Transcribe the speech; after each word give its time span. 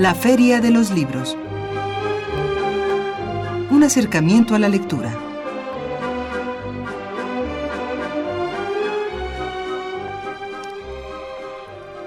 La 0.00 0.14
Feria 0.14 0.62
de 0.62 0.70
los 0.70 0.92
Libros. 0.92 1.36
Un 3.68 3.84
acercamiento 3.84 4.54
a 4.54 4.58
la 4.58 4.70
lectura. 4.70 5.14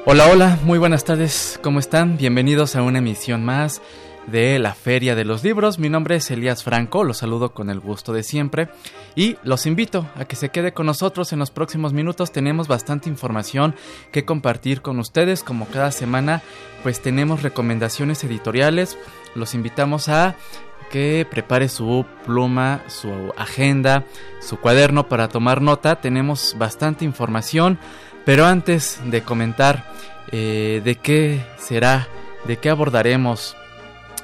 Hola, 0.07 0.27
hola, 0.27 0.57
muy 0.63 0.79
buenas 0.79 1.03
tardes, 1.03 1.59
¿cómo 1.61 1.77
están? 1.77 2.17
Bienvenidos 2.17 2.75
a 2.75 2.81
una 2.81 2.97
emisión 2.97 3.45
más 3.45 3.79
de 4.27 4.59
la 4.59 4.73
Feria 4.73 5.15
de 5.15 5.25
los 5.25 5.43
Libros. 5.43 5.79
Mi 5.79 5.89
nombre 5.89 6.15
es 6.15 6.31
Elías 6.31 6.63
Franco, 6.63 7.03
los 7.03 7.17
saludo 7.17 7.53
con 7.53 7.69
el 7.69 7.79
gusto 7.79 8.13
de 8.13 8.23
siempre 8.23 8.69
y 9.15 9.37
los 9.43 9.65
invito 9.65 10.07
a 10.15 10.25
que 10.25 10.35
se 10.35 10.49
quede 10.49 10.73
con 10.73 10.85
nosotros 10.85 11.33
en 11.33 11.39
los 11.39 11.51
próximos 11.51 11.93
minutos. 11.93 12.31
Tenemos 12.31 12.67
bastante 12.67 13.09
información 13.09 13.75
que 14.11 14.25
compartir 14.25 14.81
con 14.81 14.99
ustedes, 14.99 15.43
como 15.43 15.67
cada 15.67 15.91
semana, 15.91 16.41
pues 16.83 17.01
tenemos 17.01 17.43
recomendaciones 17.43 18.23
editoriales. 18.23 18.97
Los 19.35 19.53
invitamos 19.53 20.09
a 20.09 20.35
que 20.91 21.25
prepare 21.29 21.69
su 21.69 22.05
pluma, 22.25 22.83
su 22.87 23.33
agenda, 23.35 24.05
su 24.39 24.57
cuaderno 24.57 25.09
para 25.09 25.27
tomar 25.27 25.61
nota. 25.61 26.01
Tenemos 26.01 26.55
bastante 26.57 27.03
información, 27.03 27.79
pero 28.25 28.45
antes 28.45 28.99
de 29.05 29.23
comentar 29.23 29.91
eh, 30.31 30.81
de 30.83 30.95
qué 30.95 31.43
será, 31.57 32.07
de 32.45 32.57
qué 32.57 32.69
abordaremos 32.69 33.55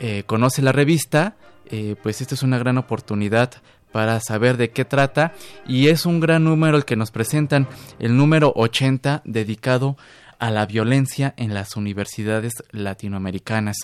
Eh, 0.00 0.24
conoce 0.26 0.60
la 0.60 0.72
revista, 0.72 1.36
eh, 1.66 1.94
pues 2.02 2.20
esta 2.20 2.34
es 2.34 2.42
una 2.42 2.58
gran 2.58 2.76
oportunidad 2.76 3.52
para 3.92 4.18
saber 4.18 4.56
de 4.56 4.70
qué 4.70 4.84
trata 4.84 5.34
y 5.68 5.86
es 5.86 6.04
un 6.04 6.18
gran 6.18 6.42
número 6.42 6.76
el 6.76 6.84
que 6.84 6.96
nos 6.96 7.12
presentan, 7.12 7.68
el 8.00 8.16
número 8.16 8.52
80 8.56 9.22
dedicado 9.24 9.96
a 10.40 10.50
la 10.50 10.66
violencia 10.66 11.34
en 11.36 11.54
las 11.54 11.76
universidades 11.76 12.54
latinoamericanas. 12.72 13.76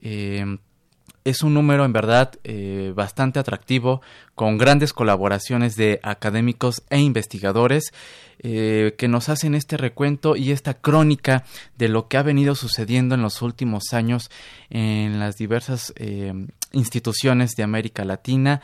Eh, 0.00 0.56
es 1.26 1.42
un 1.42 1.54
número 1.54 1.84
en 1.84 1.92
verdad 1.92 2.38
eh, 2.44 2.92
bastante 2.94 3.40
atractivo, 3.40 4.00
con 4.36 4.58
grandes 4.58 4.92
colaboraciones 4.92 5.74
de 5.74 5.98
académicos 6.04 6.84
e 6.88 7.00
investigadores 7.00 7.92
eh, 8.38 8.94
que 8.96 9.08
nos 9.08 9.28
hacen 9.28 9.56
este 9.56 9.76
recuento 9.76 10.36
y 10.36 10.52
esta 10.52 10.74
crónica 10.74 11.42
de 11.76 11.88
lo 11.88 12.06
que 12.06 12.16
ha 12.16 12.22
venido 12.22 12.54
sucediendo 12.54 13.16
en 13.16 13.22
los 13.22 13.42
últimos 13.42 13.92
años 13.92 14.30
en 14.70 15.18
las 15.18 15.34
diversas 15.34 15.92
eh, 15.96 16.32
instituciones 16.70 17.56
de 17.56 17.64
América 17.64 18.04
Latina, 18.04 18.60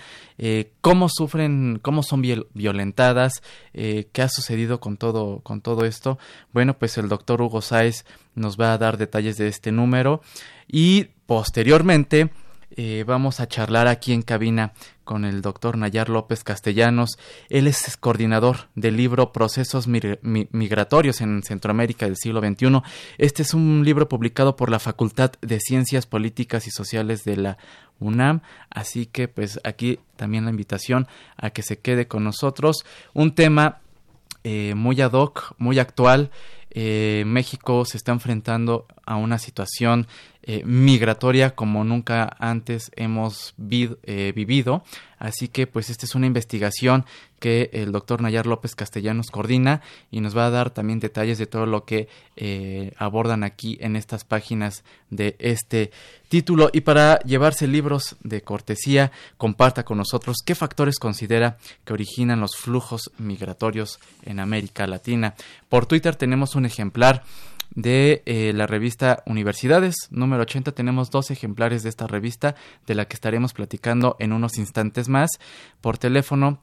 cómo 0.83 1.09
sufren, 1.09 1.81
cómo 1.81 2.03
son 2.03 2.21
violentadas, 2.21 3.43
qué 3.73 4.23
ha 4.23 4.29
sucedido 4.29 4.81
con 4.81 4.99
todo, 4.99 5.41
con 5.41 5.63
todo 5.63 5.87
esto. 5.87 6.19
Bueno, 6.53 6.79
pues 6.79 6.99
el 6.99 7.09
doctor 7.09 7.41
Hugo 7.41 7.63
Sáez 7.63 8.05
nos 8.35 8.61
va 8.61 8.75
a 8.75 8.79
dar 8.79 8.99
detalles 8.99 9.39
de 9.39 9.49
este 9.49 9.73
número 9.73 10.21
y 10.69 11.05
posteriormente 11.27 12.31
eh, 12.77 13.05
vamos 13.07 13.41
a 13.41 13.49
charlar 13.49 13.87
aquí 13.87 14.13
en 14.13 14.23
cabina 14.23 14.73
con 15.05 15.25
el 15.25 15.43
doctor 15.43 15.77
Nayar 15.77 16.09
López 16.09 16.45
Castellanos. 16.45 17.19
Él 17.49 17.67
es 17.67 17.97
coordinador 17.97 18.69
del 18.75 18.97
libro 18.97 19.33
Procesos 19.33 19.87
Migratorios 19.89 21.21
en 21.21 21.43
Centroamérica 21.43 22.07
del 22.07 22.17
siglo 22.17 22.41
XXI. 22.41 22.83
Este 23.19 23.43
es 23.43 23.55
un 23.55 23.85
libro 23.85 24.09
publicado 24.09 24.57
por 24.57 24.71
la 24.71 24.79
Facultad 24.79 25.33
de 25.41 25.61
Ciencias 25.61 26.07
Políticas 26.07 26.67
y 26.67 26.71
Sociales 26.71 27.25
de 27.25 27.37
la 27.37 27.59
UNAM. 27.99 28.41
Así 28.71 29.07
que 29.07 29.29
pues 29.29 29.61
aquí 29.65 30.01
también 30.17 30.45
la 30.45 30.51
invitación 30.51 31.07
a 31.37 31.51
que 31.51 31.63
se 31.63 31.79
quede 31.79 32.09
con 32.09 32.25
nosotros. 32.25 32.85
Un 33.13 33.35
tema 33.35 33.81
eh, 34.45 34.75
muy 34.75 35.01
ad 35.01 35.13
hoc, 35.13 35.55
muy 35.59 35.79
actual. 35.79 36.31
Eh, 36.71 37.25
México 37.27 37.85
se 37.85 37.99
está 37.99 38.13
enfrentando 38.13 38.87
a 39.07 39.17
una 39.17 39.39
situación 39.39 40.07
eh, 40.45 40.63
migratoria 40.65 41.55
como 41.55 41.85
nunca 41.85 42.37
antes 42.41 42.91
hemos 42.97 43.55
eh, 43.59 44.33
vivido. 44.35 44.83
Así 45.21 45.47
que 45.47 45.69
pues 45.69 45.89
esta 45.89 46.05
es 46.05 46.17
una 46.17 46.27
investigación 46.27 47.05
que 47.39 47.71
el 47.73 47.93
doctor 47.93 48.21
Nayar 48.21 48.47
López 48.47 48.75
Castellanos 48.75 49.31
coordina 49.31 49.83
y 50.11 50.21
nos 50.21 50.37
va 50.37 50.47
a 50.47 50.51
dar 50.51 50.71
también 50.71 50.99
detalles 50.99 51.39
de 51.39 51.47
todo 51.47 51.65
lo 51.67 51.85
que 51.85 52.09
eh, 52.35 52.93
abordan 52.97 53.45
aquí 53.45 53.79
en 53.81 53.95
estas 53.95 54.25
páginas 54.25 54.83
de 55.11 55.37
este 55.39 55.93
título. 56.29 56.71
Y 56.73 56.81
para 56.81 57.21
llevarse 57.21 57.69
libros 57.69 58.17
de 58.25 58.43
cortesía, 58.43 59.13
comparta 59.37 59.85
con 59.85 59.99
nosotros 59.99 60.39
qué 60.45 60.57
factores 60.57 60.99
considera 60.99 61.57
que 61.85 61.93
originan 61.93 62.41
los 62.41 62.57
flujos 62.57 63.13
migratorios 63.19 64.01
en 64.25 64.41
América 64.41 64.89
Latina. 64.89 65.35
Por 65.69 65.87
Twitter 65.87 66.17
tenemos 66.17 66.57
un 66.57 66.67
ejemplar 66.67 67.23
de 67.75 68.23
eh, 68.27 68.53
la 68.55 68.67
revista 68.67 69.23
Universidades, 69.27 69.95
número 70.11 70.43
80. 70.43 70.73
Tenemos 70.73 71.11
dos 71.11 71.31
ejemplares 71.31 71.83
de 71.83 71.89
esta 71.89 72.07
revista, 72.07 72.55
de 72.87 72.95
la 72.95 73.07
que 73.07 73.15
estaremos 73.15 73.53
platicando 73.53 74.17
en 74.19 74.33
unos 74.33 74.59
instantes 74.59 75.09
más. 75.09 75.31
Por 75.81 75.99
teléfono 75.99 76.63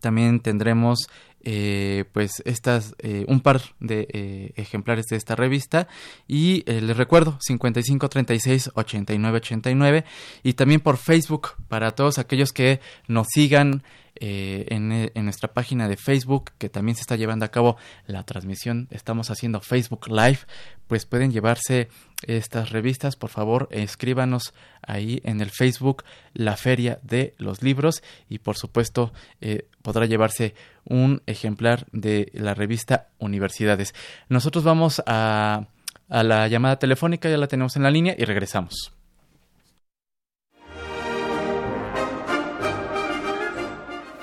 también 0.00 0.40
tendremos 0.40 1.08
eh, 1.44 2.04
pues 2.12 2.42
estas 2.44 2.94
eh, 2.98 3.24
un 3.28 3.40
par 3.40 3.60
de 3.80 4.52
ejemplares 4.56 5.06
de 5.06 5.16
esta 5.16 5.36
revista 5.36 5.88
y 6.28 6.64
les 6.68 6.96
recuerdo 6.96 7.38
55 7.40 8.08
36 8.08 8.70
89 8.74 9.36
89 9.36 10.04
y 10.42 10.52
también 10.54 10.80
por 10.80 10.96
Facebook 10.96 11.50
para 11.68 11.92
todos 11.92 12.18
aquellos 12.18 12.52
que 12.52 12.80
nos 13.06 13.28
sigan 13.28 13.82
eh, 14.16 14.66
en, 14.68 15.24
nuestra 15.24 15.52
página 15.52 15.88
de 15.88 15.96
Facebook, 15.96 16.52
que 16.58 16.68
también 16.68 16.96
se 16.96 17.00
está 17.00 17.16
llevando 17.16 17.44
a 17.44 17.48
cabo 17.48 17.76
la 18.06 18.22
transmisión, 18.24 18.88
estamos 18.90 19.30
haciendo 19.30 19.60
Facebook 19.60 20.08
Live, 20.08 20.40
pues 20.86 21.06
pueden 21.06 21.32
llevarse 21.32 21.88
estas 22.26 22.70
revistas, 22.70 23.16
por 23.16 23.30
favor, 23.30 23.68
escríbanos 23.70 24.52
ahí 24.82 25.20
en 25.24 25.40
el 25.40 25.50
Facebook 25.50 26.04
la 26.34 26.56
Feria 26.56 26.98
de 27.02 27.34
los 27.38 27.62
Libros. 27.62 28.02
Y 28.28 28.38
por 28.38 28.56
supuesto 28.56 29.12
eh, 29.40 29.66
podrá 29.82 30.06
llevarse 30.06 30.54
un 30.84 31.22
ejemplar 31.26 31.86
de 31.92 32.30
la 32.34 32.54
revista 32.54 33.08
Universidades. 33.18 33.94
Nosotros 34.28 34.64
vamos 34.64 35.02
a, 35.06 35.66
a 36.08 36.22
la 36.22 36.46
llamada 36.48 36.78
telefónica, 36.78 37.30
ya 37.30 37.38
la 37.38 37.48
tenemos 37.48 37.76
en 37.76 37.82
la 37.82 37.90
línea 37.90 38.14
y 38.18 38.24
regresamos. 38.24 38.92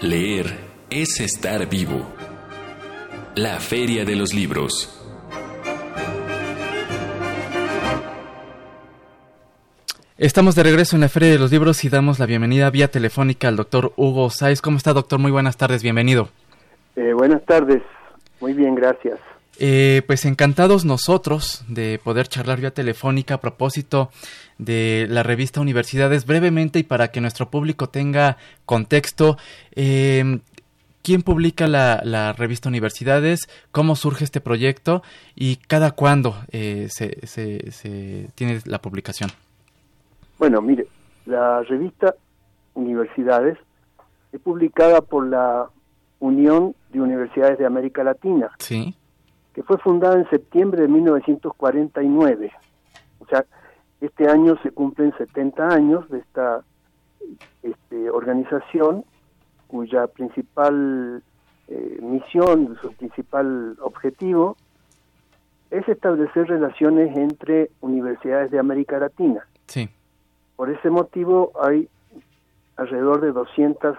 Leer 0.01 0.45
es 0.89 1.19
estar 1.19 1.69
vivo. 1.69 2.07
La 3.35 3.59
Feria 3.59 4.05
de 4.05 4.15
los 4.15 4.33
Libros. 4.33 4.95
Estamos 10.17 10.55
de 10.55 10.63
regreso 10.63 10.95
en 10.95 11.01
la 11.01 11.09
Feria 11.09 11.29
de 11.31 11.37
los 11.37 11.51
Libros 11.51 11.83
y 11.83 11.89
damos 11.89 12.17
la 12.17 12.25
bienvenida 12.27 12.69
vía 12.69 12.89
telefónica 12.89 13.49
al 13.49 13.57
doctor 13.57 13.91
Hugo 13.97 14.29
Sáez. 14.29 14.61
¿Cómo 14.61 14.77
está, 14.77 14.93
doctor? 14.93 15.19
Muy 15.19 15.31
buenas 15.31 15.57
tardes, 15.57 15.83
bienvenido. 15.83 16.29
Eh, 16.95 17.11
buenas 17.13 17.43
tardes, 17.43 17.83
muy 18.39 18.53
bien, 18.53 18.75
gracias. 18.75 19.19
Eh, 19.61 20.03
pues 20.07 20.23
encantados 20.23 20.85
nosotros 20.85 21.65
de 21.67 21.99
poder 22.01 22.29
charlar 22.29 22.61
vía 22.61 22.71
telefónica 22.71 23.33
a 23.33 23.41
propósito 23.41 24.09
de 24.57 25.05
la 25.09 25.21
revista 25.21 25.59
Universidades 25.59 26.25
brevemente 26.25 26.79
y 26.79 26.83
para 26.83 27.09
que 27.09 27.19
nuestro 27.19 27.49
público 27.49 27.89
tenga 27.89 28.37
contexto. 28.65 29.35
Eh, 29.75 30.39
¿Quién 31.03 31.23
publica 31.23 31.67
la, 31.67 32.33
revista 32.37 32.69
Universidades? 32.69 33.49
¿Cómo 33.73 33.97
surge 33.97 34.23
este 34.23 34.39
proyecto? 34.39 35.03
¿Y 35.35 35.57
cada 35.57 35.91
cuándo 35.91 36.35
eh, 36.53 36.87
se, 36.89 37.27
se, 37.27 38.29
tiene 38.35 38.61
la 38.63 38.79
publicación? 38.79 39.29
Bueno, 40.37 40.61
mire, 40.61 40.87
la 41.25 41.63
revista 41.63 42.15
Universidades 42.75 43.57
es 44.31 44.39
publicada 44.39 45.01
por 45.01 45.27
la 45.27 45.67
Unión 46.21 46.75
de 46.93 47.01
Universidades 47.01 47.57
de 47.57 47.65
América 47.65 48.05
Latina. 48.05 48.51
Sí 48.59 48.95
que 49.59 49.63
fue 49.63 49.77
fundada 49.79 50.15
en 50.15 50.29
septiembre 50.29 50.83
de 50.83 50.87
1949. 50.87 52.49
O 53.19 53.25
sea, 53.25 53.43
este 53.99 54.29
año 54.29 54.55
se 54.63 54.71
cumplen 54.71 55.13
70 55.17 55.67
años 55.67 56.09
de 56.09 56.19
esta 56.19 56.63
este, 57.61 58.09
organización 58.09 59.03
cuya 59.67 60.07
principal 60.07 61.21
eh, 61.67 61.99
misión, 62.01 62.77
su 62.81 62.93
principal 62.93 63.75
objetivo 63.81 64.55
es 65.71 65.85
establecer 65.89 66.47
relaciones 66.47 67.17
entre 67.17 67.69
universidades 67.81 68.51
de 68.51 68.59
América 68.59 68.97
Latina. 68.97 69.45
Sí. 69.65 69.89
Por 70.55 70.69
ese 70.69 70.89
motivo 70.89 71.51
hay 71.61 71.89
alrededor 72.77 73.19
de 73.19 73.33
200 73.33 73.97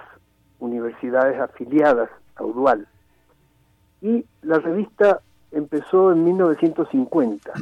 universidades 0.58 1.38
afiliadas 1.38 2.08
a 2.36 2.44
UDUAL. 2.44 2.88
Y 4.00 4.24
la 4.40 4.58
revista 4.58 5.20
empezó 5.52 6.12
en 6.12 6.24
1950. 6.24 7.52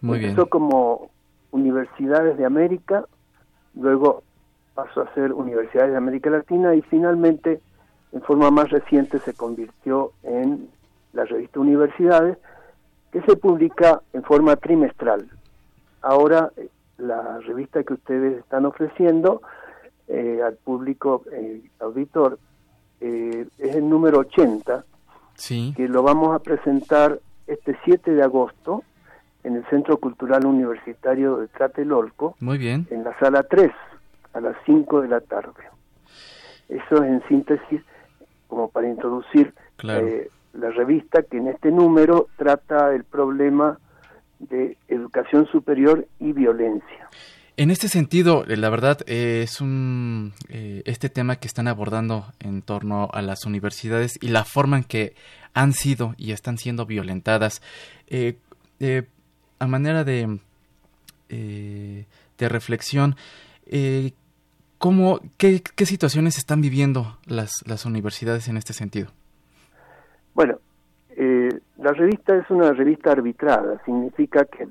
Muy 0.00 0.18
empezó 0.18 0.46
como 0.46 1.10
Universidades 1.50 2.36
de 2.36 2.44
América, 2.44 3.04
luego 3.74 4.22
pasó 4.74 5.02
a 5.02 5.14
ser 5.14 5.32
Universidades 5.32 5.92
de 5.92 5.96
América 5.96 6.30
Latina 6.30 6.74
y 6.74 6.82
finalmente, 6.82 7.60
en 8.12 8.22
forma 8.22 8.50
más 8.50 8.70
reciente, 8.70 9.18
se 9.20 9.34
convirtió 9.34 10.12
en 10.22 10.68
la 11.12 11.24
revista 11.24 11.60
Universidades, 11.60 12.38
que 13.12 13.20
se 13.22 13.36
publica 13.36 14.00
en 14.12 14.22
forma 14.22 14.56
trimestral. 14.56 15.28
Ahora, 16.00 16.50
eh, 16.56 16.68
la 16.98 17.38
revista 17.40 17.82
que 17.84 17.94
ustedes 17.94 18.38
están 18.38 18.64
ofreciendo 18.64 19.42
eh, 20.08 20.40
al 20.44 20.54
público 20.54 21.22
eh, 21.30 21.62
auditor 21.80 22.38
es 23.00 23.74
el 23.74 23.88
número 23.88 24.20
80 24.20 24.84
que 25.76 25.88
lo 25.88 26.02
vamos 26.02 26.34
a 26.34 26.38
presentar 26.38 27.18
este 27.46 27.76
7 27.84 28.12
de 28.12 28.22
agosto 28.22 28.84
en 29.44 29.56
el 29.56 29.64
Centro 29.66 29.98
Cultural 29.98 30.46
Universitario 30.46 31.36
de 31.36 31.48
Tlatelolco. 31.48 32.36
Muy 32.40 32.58
bien. 32.58 32.86
En 32.90 33.04
la 33.04 33.18
sala 33.18 33.42
3, 33.42 33.70
a 34.34 34.40
las 34.40 34.56
5 34.64 35.02
de 35.02 35.08
la 35.08 35.20
tarde. 35.20 35.64
Eso 36.68 37.02
es 37.02 37.10
en 37.10 37.22
síntesis, 37.28 37.82
como 38.48 38.68
para 38.68 38.88
introducir 38.88 39.52
eh, 39.82 40.30
la 40.54 40.70
revista 40.70 41.22
que 41.22 41.38
en 41.38 41.48
este 41.48 41.70
número 41.70 42.28
trata 42.36 42.94
el 42.94 43.04
problema 43.04 43.78
de 44.38 44.76
educación 44.88 45.46
superior 45.46 46.06
y 46.18 46.32
violencia. 46.32 47.08
En 47.62 47.70
este 47.70 47.86
sentido, 47.86 48.44
eh, 48.48 48.56
la 48.56 48.70
verdad 48.70 49.02
eh, 49.06 49.42
es 49.44 49.60
un 49.60 50.32
eh, 50.48 50.82
este 50.84 51.08
tema 51.08 51.36
que 51.36 51.46
están 51.46 51.68
abordando 51.68 52.24
en 52.40 52.60
torno 52.60 53.08
a 53.12 53.22
las 53.22 53.46
universidades 53.46 54.18
y 54.20 54.30
la 54.30 54.42
forma 54.42 54.78
en 54.78 54.82
que 54.82 55.14
han 55.54 55.72
sido 55.72 56.16
y 56.16 56.32
están 56.32 56.58
siendo 56.58 56.86
violentadas. 56.86 57.62
a 59.60 59.66
manera 59.68 60.02
de 60.02 60.40
de 61.28 62.48
reflexión, 62.48 63.14
¿cómo, 64.78 65.20
qué, 65.36 65.62
qué, 65.62 65.86
situaciones 65.86 66.38
están 66.38 66.60
viviendo 66.60 67.16
las, 67.26 67.62
las 67.64 67.86
universidades 67.86 68.48
en 68.48 68.56
este 68.56 68.72
sentido? 68.72 69.12
Bueno, 70.34 70.58
la 71.78 71.92
revista 71.92 72.34
es 72.36 72.50
una 72.50 72.72
revista 72.72 73.12
arbitrada, 73.12 73.80
significa 73.84 74.44
que 74.46 74.66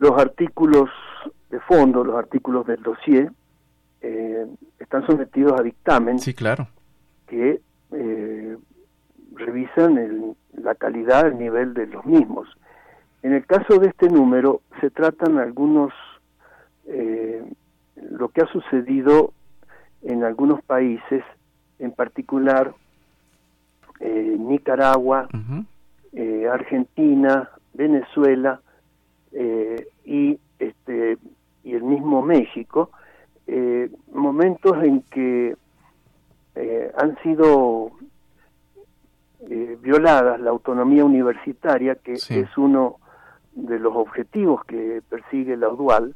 los 0.00 0.18
artículos 0.18 0.88
de 1.50 1.60
fondo, 1.60 2.02
los 2.02 2.16
artículos 2.16 2.66
del 2.66 2.82
dossier, 2.82 3.30
eh, 4.00 4.46
están 4.78 5.06
sometidos 5.06 5.60
a 5.60 5.62
dictamen. 5.62 6.18
Sí, 6.18 6.32
claro. 6.32 6.68
Que 7.26 7.60
eh, 7.92 8.56
revisan 9.34 10.34
la 10.54 10.74
calidad, 10.74 11.26
el 11.26 11.38
nivel 11.38 11.74
de 11.74 11.86
los 11.86 12.04
mismos. 12.06 12.48
En 13.22 13.34
el 13.34 13.44
caso 13.44 13.78
de 13.78 13.88
este 13.88 14.08
número, 14.08 14.62
se 14.80 14.88
tratan 14.88 15.38
algunos, 15.38 15.92
eh, 16.86 17.44
lo 18.10 18.30
que 18.30 18.40
ha 18.40 18.46
sucedido 18.46 19.34
en 20.02 20.24
algunos 20.24 20.62
países, 20.62 21.22
en 21.78 21.92
particular 21.92 22.74
Nicaragua, 24.00 25.28
Argentina, 26.50 27.50
Venezuela, 27.74 28.62
y 29.32 30.38
este 30.58 31.18
y 31.62 31.74
el 31.74 31.82
mismo 31.82 32.22
México, 32.22 32.90
eh, 33.46 33.90
momentos 34.12 34.82
en 34.82 35.02
que 35.02 35.56
eh, 36.54 36.92
han 36.96 37.16
sido 37.22 37.92
eh, 39.48 39.78
violadas 39.80 40.40
la 40.40 40.50
autonomía 40.50 41.04
universitaria, 41.04 41.96
que 41.96 42.14
es 42.14 42.58
uno 42.58 42.96
de 43.52 43.78
los 43.78 43.94
objetivos 43.94 44.64
que 44.64 45.02
persigue 45.08 45.56
la 45.56 45.68
UDUAL, 45.68 46.14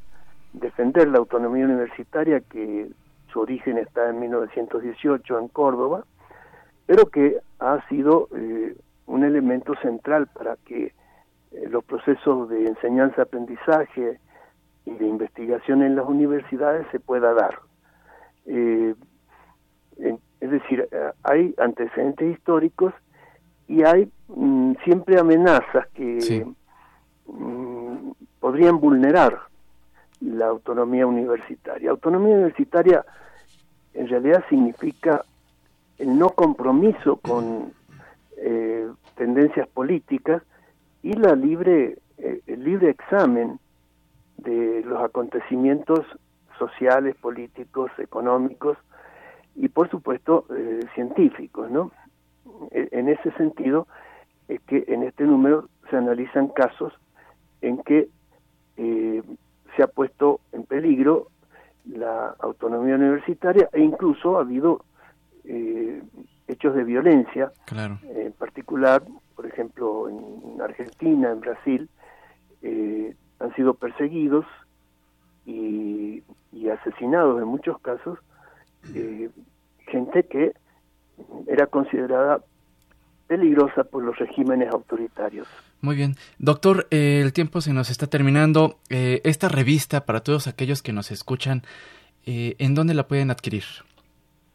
defender 0.53 1.09
la 1.09 1.19
autonomía 1.19 1.65
universitaria, 1.65 2.41
que 2.41 2.89
su 3.33 3.41
origen 3.41 3.79
está 3.79 4.09
en 4.11 4.21
1918 4.21 5.39
en 5.39 5.49
Córdoba, 5.49 6.05
pero 6.87 7.07
que 7.07 7.39
ha 7.59 7.87
sido 7.89 8.29
un 9.07 9.25
elemento 9.25 9.75
central 9.83 10.29
para 10.29 10.57
que 10.65 10.93
los 11.69 11.85
procesos 11.85 12.49
de 12.49 12.67
enseñanza-aprendizaje 12.67 14.19
y 14.87 14.91
de 14.91 15.07
investigación 15.07 15.83
en 15.83 15.97
las 15.97 16.07
universidades 16.07 16.87
se 16.91 17.01
pueda 17.01 17.33
dar. 17.33 17.61
Eh, 18.47 18.95
es 19.97 20.51
decir, 20.51 20.89
eh, 20.91 21.11
hay 21.23 21.55
antecedentes 21.59 22.35
históricos 22.35 22.93
y 23.67 23.83
hay 23.83 24.11
mm, 24.29 24.75
siempre 24.85 25.19
amenazas 25.19 25.87
que 25.95 26.47
mm, 27.27 28.11
podrían 28.41 28.79
vulnerar 28.79 29.41
la 30.21 30.47
autonomía 30.47 31.07
universitaria. 31.07 31.91
Autonomía 31.91 32.35
universitaria 32.35 33.05
en 33.95 34.09
realidad 34.09 34.45
significa 34.49 35.25
el 35.99 36.19
no 36.19 36.31
compromiso 36.31 37.17
con 37.17 37.73
eh, 38.37 38.89
tendencias 39.17 39.69
políticas 39.69 40.43
y 41.05 41.13
la 41.13 41.35
libre 41.35 41.99
el 42.47 42.65
libre 42.65 42.91
examen 42.91 43.59
de 44.39 44.83
los 44.85 45.03
acontecimientos 45.03 46.01
sociales, 46.59 47.15
políticos, 47.17 47.91
económicos 47.99 48.79
y 49.57 49.69
por 49.69 49.91
supuesto 49.91 50.47
eh, 50.57 50.81
científicos, 50.95 51.71
¿no? 51.71 51.93
E, 52.71 52.89
en 52.93 53.09
ese 53.09 53.31
sentido 53.33 53.87
es 54.49 54.61
que 54.63 54.85
en 54.89 55.03
este 55.03 55.25
número 55.25 55.69
se 55.91 55.97
analizan 55.97 56.49
casos 56.49 56.93
en 57.61 57.79
que 57.83 58.09
eh, 58.77 59.23
se 59.77 59.83
ha 59.83 59.87
puesto 59.87 60.41
en 60.53 60.65
peligro 60.65 61.29
la 61.87 62.35
autonomía 62.41 62.95
universitaria 62.95 63.69
e 63.73 63.81
incluso 63.81 64.39
ha 64.39 64.41
habido 64.41 64.85
eh, 65.45 66.03
hechos 66.49 66.75
de 66.75 66.85
violencia, 66.85 67.53
Claro. 67.67 67.99
en 68.15 68.33
particular, 68.33 69.03
por 69.35 69.47
ejemplo, 69.47 70.09
en 70.09 70.61
Argentina, 70.61 71.31
en 71.31 71.41
Brasil, 71.41 71.89
eh, 72.63 73.15
han 73.41 73.55
sido 73.55 73.75
perseguidos 73.75 74.47
y, 75.47 76.23
y 76.53 76.69
asesinados 76.69 77.41
en 77.43 77.49
muchos 77.49 77.79
casos 77.81 78.19
eh, 78.95 79.31
gente 79.87 80.25
que 80.25 80.53
era 81.47 81.67
considerada 81.67 82.43
peligrosa 83.27 83.85
por 83.85 84.03
los 84.03 84.19
regímenes 84.19 84.73
autoritarios. 84.73 85.47
Muy 85.81 85.97
bien. 85.97 86.15
Doctor, 86.39 86.87
eh, 86.91 87.21
el 87.23 87.33
tiempo 87.33 87.61
se 87.61 87.73
nos 87.73 87.91
está 87.91 88.07
terminando. 88.07 88.79
Eh, 88.91 89.21
esta 89.25 89.49
revista, 89.49 90.05
para 90.05 90.21
todos 90.21 90.47
aquellos 90.47 90.83
que 90.83 90.93
nos 90.93 91.11
escuchan, 91.11 91.63
eh, 92.27 92.55
¿en 92.59 92.75
dónde 92.75 92.95
la 92.95 93.07
pueden 93.07 93.31
adquirir? 93.31 93.65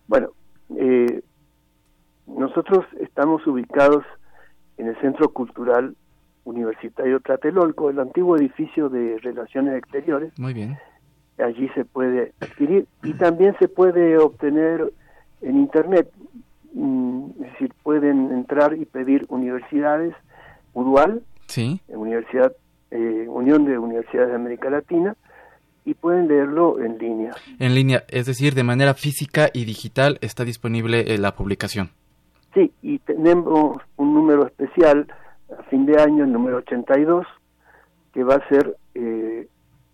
Bueno, 0.07 0.29
eh, 0.75 1.21
nosotros 2.27 2.85
estamos 2.99 3.45
ubicados 3.47 4.03
en 4.79 4.87
el 4.87 4.95
Centro 5.01 5.29
Cultural 5.29 5.95
Universitario 6.45 7.19
Tlatelolco, 7.19 7.89
el 7.91 7.99
antiguo 7.99 8.37
edificio 8.37 8.89
de 8.89 9.19
Relaciones 9.21 9.77
Exteriores. 9.77 10.31
Muy 10.39 10.53
bien. 10.53 10.77
Allí 11.37 11.69
se 11.75 11.85
puede 11.85 12.33
adquirir 12.41 12.87
y 13.03 13.13
también 13.13 13.55
se 13.59 13.67
puede 13.67 14.17
obtener 14.17 14.91
en 15.41 15.57
Internet. 15.57 16.09
Mm, 16.73 17.29
Es 17.43 17.51
decir, 17.53 17.73
pueden 17.83 18.31
entrar 18.31 18.73
y 18.73 18.85
pedir 18.85 19.25
universidades, 19.29 20.13
UDUAL, 20.73 21.21
Sí. 21.47 21.81
Universidad, 21.87 22.53
eh, 22.91 23.25
Unión 23.27 23.65
de 23.65 23.77
Universidades 23.77 24.29
de 24.29 24.35
América 24.35 24.69
Latina, 24.69 25.15
y 25.85 25.93
pueden 25.95 26.27
leerlo 26.27 26.79
en 26.83 26.97
línea. 26.99 27.31
En 27.59 27.73
línea, 27.73 28.03
es 28.09 28.25
decir, 28.27 28.53
de 28.53 28.63
manera 28.63 28.93
física 28.93 29.49
y 29.53 29.65
digital 29.65 30.19
está 30.21 30.45
disponible 30.45 31.13
eh, 31.13 31.17
la 31.17 31.35
publicación. 31.35 31.89
Sí, 32.53 32.73
y 32.81 32.99
tenemos 32.99 33.77
un 33.97 34.13
número 34.13 34.45
especial 34.47 35.07
a 35.57 35.63
fin 35.63 35.85
de 35.85 36.01
año, 36.01 36.23
el 36.23 36.31
número 36.31 36.57
82, 36.57 37.25
que 38.13 38.23
va 38.23 38.35
a 38.35 38.47
ser 38.49 38.75
eh, 38.95 39.47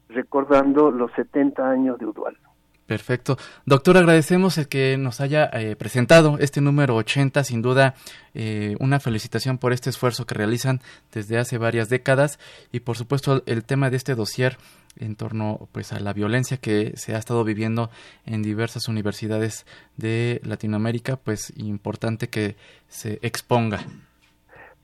recordando 0.10 0.92
los 0.92 1.12
70 1.14 1.70
años 1.70 2.00
de 2.00 2.06
Udual. 2.06 2.38
Perfecto. 2.88 3.38
Doctor, 3.66 3.98
agradecemos 3.98 4.60
el 4.60 4.68
que 4.68 4.96
nos 4.98 5.20
haya 5.20 5.50
eh, 5.54 5.76
presentado 5.76 6.38
este 6.40 6.62
número 6.62 6.96
80. 6.96 7.44
Sin 7.44 7.64
duda, 7.64 7.96
eh, 8.36 8.76
una 8.80 9.00
felicitación 9.00 9.58
por 9.58 9.74
este 9.74 9.90
esfuerzo 9.90 10.28
que 10.28 10.36
realizan 10.36 10.82
desde 11.12 11.40
hace 11.40 11.58
varias 11.58 11.90
décadas 11.90 12.40
y, 12.72 12.82
por 12.82 12.96
supuesto, 12.96 13.42
el 13.48 13.64
tema 13.64 13.90
de 13.90 13.98
este 13.98 14.14
dossier 14.14 14.58
en 15.00 15.16
torno 15.16 15.68
pues 15.72 15.94
a 15.94 16.00
la 16.00 16.14
violencia 16.14 16.58
que 16.58 16.96
se 16.96 17.16
ha 17.16 17.18
estado 17.18 17.44
viviendo 17.44 17.90
en 18.26 18.44
diversas 18.44 18.88
universidades 18.88 19.66
de 19.98 20.40
Latinoamérica, 20.44 21.18
pues 21.18 21.52
importante 21.58 22.30
que 22.30 22.56
se 22.88 23.20
exponga. 23.22 23.80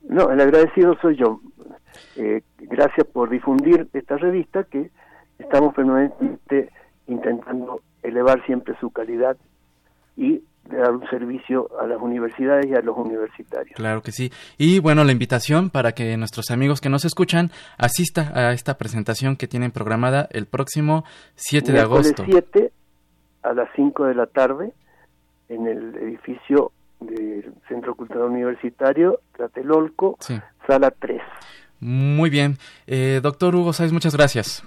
No, 0.02 0.30
el 0.30 0.40
agradecido 0.40 0.96
soy 1.00 1.16
yo. 1.16 1.40
Eh, 2.16 2.42
gracias 2.58 3.06
por 3.06 3.30
difundir 3.30 3.88
esta 3.92 4.16
revista 4.16 4.64
que 4.64 4.90
estamos 5.38 5.72
permanentemente 5.74 6.70
intentando 7.06 7.80
elevar 8.02 8.44
siempre 8.46 8.74
su 8.80 8.90
calidad 8.90 9.36
y 10.16 10.42
dar 10.64 10.92
un 10.92 11.08
servicio 11.10 11.68
a 11.80 11.86
las 11.86 12.00
universidades 12.00 12.66
y 12.66 12.74
a 12.74 12.80
los 12.80 12.96
universitarios. 12.96 13.74
Claro 13.76 14.02
que 14.02 14.12
sí. 14.12 14.30
Y 14.58 14.78
bueno, 14.78 15.02
la 15.04 15.12
invitación 15.12 15.70
para 15.70 15.92
que 15.92 16.16
nuestros 16.16 16.50
amigos 16.50 16.80
que 16.80 16.88
nos 16.88 17.04
escuchan 17.04 17.50
asista 17.78 18.32
a 18.34 18.52
esta 18.52 18.78
presentación 18.78 19.36
que 19.36 19.48
tienen 19.48 19.72
programada 19.72 20.28
el 20.30 20.46
próximo 20.46 21.04
7 21.34 21.72
de 21.72 21.80
agosto. 21.80 22.24
7 22.24 22.72
a 23.42 23.52
las 23.54 23.68
5 23.74 24.04
de 24.04 24.14
la 24.14 24.26
tarde 24.26 24.72
en 25.48 25.66
el 25.66 25.96
edificio 25.96 26.70
del 27.00 27.52
Centro 27.68 27.94
Cultural 27.96 28.28
Universitario, 28.30 29.20
Tlatelolco, 29.36 30.16
Sí. 30.20 30.38
sala 30.66 30.92
3. 30.92 31.20
Muy 31.80 32.30
bien. 32.30 32.58
Eh, 32.86 33.18
doctor 33.20 33.56
Hugo 33.56 33.72
Sáez, 33.72 33.92
muchas 33.92 34.14
gracias. 34.14 34.64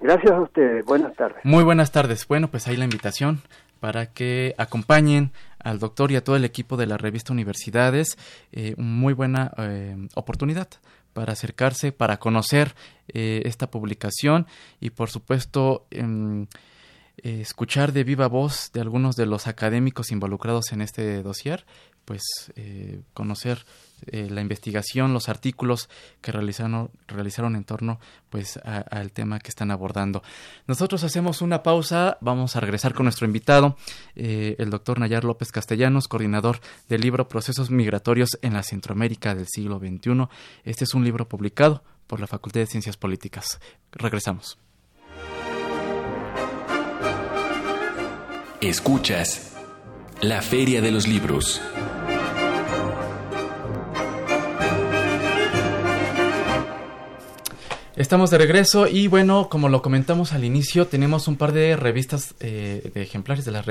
Gracias 0.00 0.32
a 0.32 0.40
ustedes. 0.40 0.84
Buenas 0.84 1.14
tardes. 1.14 1.38
Muy 1.44 1.64
buenas 1.64 1.92
tardes. 1.92 2.26
Bueno, 2.26 2.48
pues 2.48 2.66
ahí 2.68 2.76
la 2.76 2.84
invitación 2.84 3.40
para 3.80 4.06
que 4.06 4.54
acompañen 4.58 5.32
al 5.58 5.78
doctor 5.78 6.12
y 6.12 6.16
a 6.16 6.22
todo 6.22 6.36
el 6.36 6.44
equipo 6.44 6.76
de 6.76 6.86
la 6.86 6.98
revista 6.98 7.32
Universidades. 7.32 8.16
Eh, 8.52 8.74
muy 8.76 9.12
buena 9.12 9.52
eh, 9.58 9.96
oportunidad 10.14 10.68
para 11.12 11.32
acercarse, 11.32 11.92
para 11.92 12.18
conocer 12.18 12.74
eh, 13.08 13.42
esta 13.44 13.70
publicación 13.70 14.46
y 14.80 14.90
por 14.90 15.10
supuesto 15.10 15.86
em, 15.90 16.46
eh, 17.18 17.40
escuchar 17.40 17.92
de 17.92 18.04
viva 18.04 18.26
voz 18.26 18.70
de 18.72 18.80
algunos 18.80 19.16
de 19.16 19.26
los 19.26 19.46
académicos 19.46 20.10
involucrados 20.10 20.72
en 20.72 20.80
este 20.80 21.22
dossier, 21.22 21.66
pues 22.04 22.22
eh, 22.56 23.02
conocer 23.12 23.64
eh, 24.06 24.28
la 24.30 24.40
investigación, 24.40 25.12
los 25.12 25.28
artículos 25.28 25.88
que 26.20 26.32
realizaron, 26.32 26.90
realizaron 27.06 27.54
en 27.54 27.64
torno 27.64 28.00
pues 28.30 28.58
al 28.64 29.12
tema 29.12 29.38
que 29.38 29.50
están 29.50 29.70
abordando. 29.70 30.22
Nosotros 30.66 31.04
hacemos 31.04 31.42
una 31.42 31.62
pausa, 31.62 32.16
vamos 32.20 32.56
a 32.56 32.60
regresar 32.60 32.94
con 32.94 33.04
nuestro 33.04 33.26
invitado, 33.26 33.76
el 34.14 34.70
doctor 34.70 34.98
Nayar 34.98 35.24
López 35.24 35.52
Castellanos, 35.52 36.08
coordinador 36.08 36.60
del 36.88 37.02
libro 37.02 37.28
Procesos 37.28 37.70
Migratorios 37.70 38.30
en 38.40 38.54
la 38.54 38.62
Centroamérica 38.62 39.34
del 39.34 39.46
siglo 39.46 39.78
XXI. 39.78 40.28
Este 40.64 40.84
es 40.84 40.94
un 40.94 41.04
libro 41.04 41.28
publicado 41.28 41.84
por 42.06 42.20
la 42.20 42.26
Facultad 42.26 42.60
de 42.60 42.66
Ciencias 42.66 42.96
Políticas. 42.96 43.60
Regresamos. 43.92 44.58
Escuchas 48.62 49.54
La 50.20 50.40
Feria 50.40 50.80
de 50.80 50.92
los 50.92 51.08
Libros. 51.08 51.60
Estamos 57.96 58.30
de 58.30 58.38
regreso 58.38 58.86
y 58.86 59.08
bueno, 59.08 59.48
como 59.48 59.68
lo 59.68 59.82
comentamos 59.82 60.32
al 60.32 60.44
inicio, 60.44 60.86
tenemos 60.86 61.26
un 61.26 61.34
par 61.34 61.50
de 61.50 61.74
revistas, 61.74 62.36
eh, 62.38 62.92
de 62.94 63.02
ejemplares 63.02 63.44
de 63.44 63.50
la, 63.50 63.62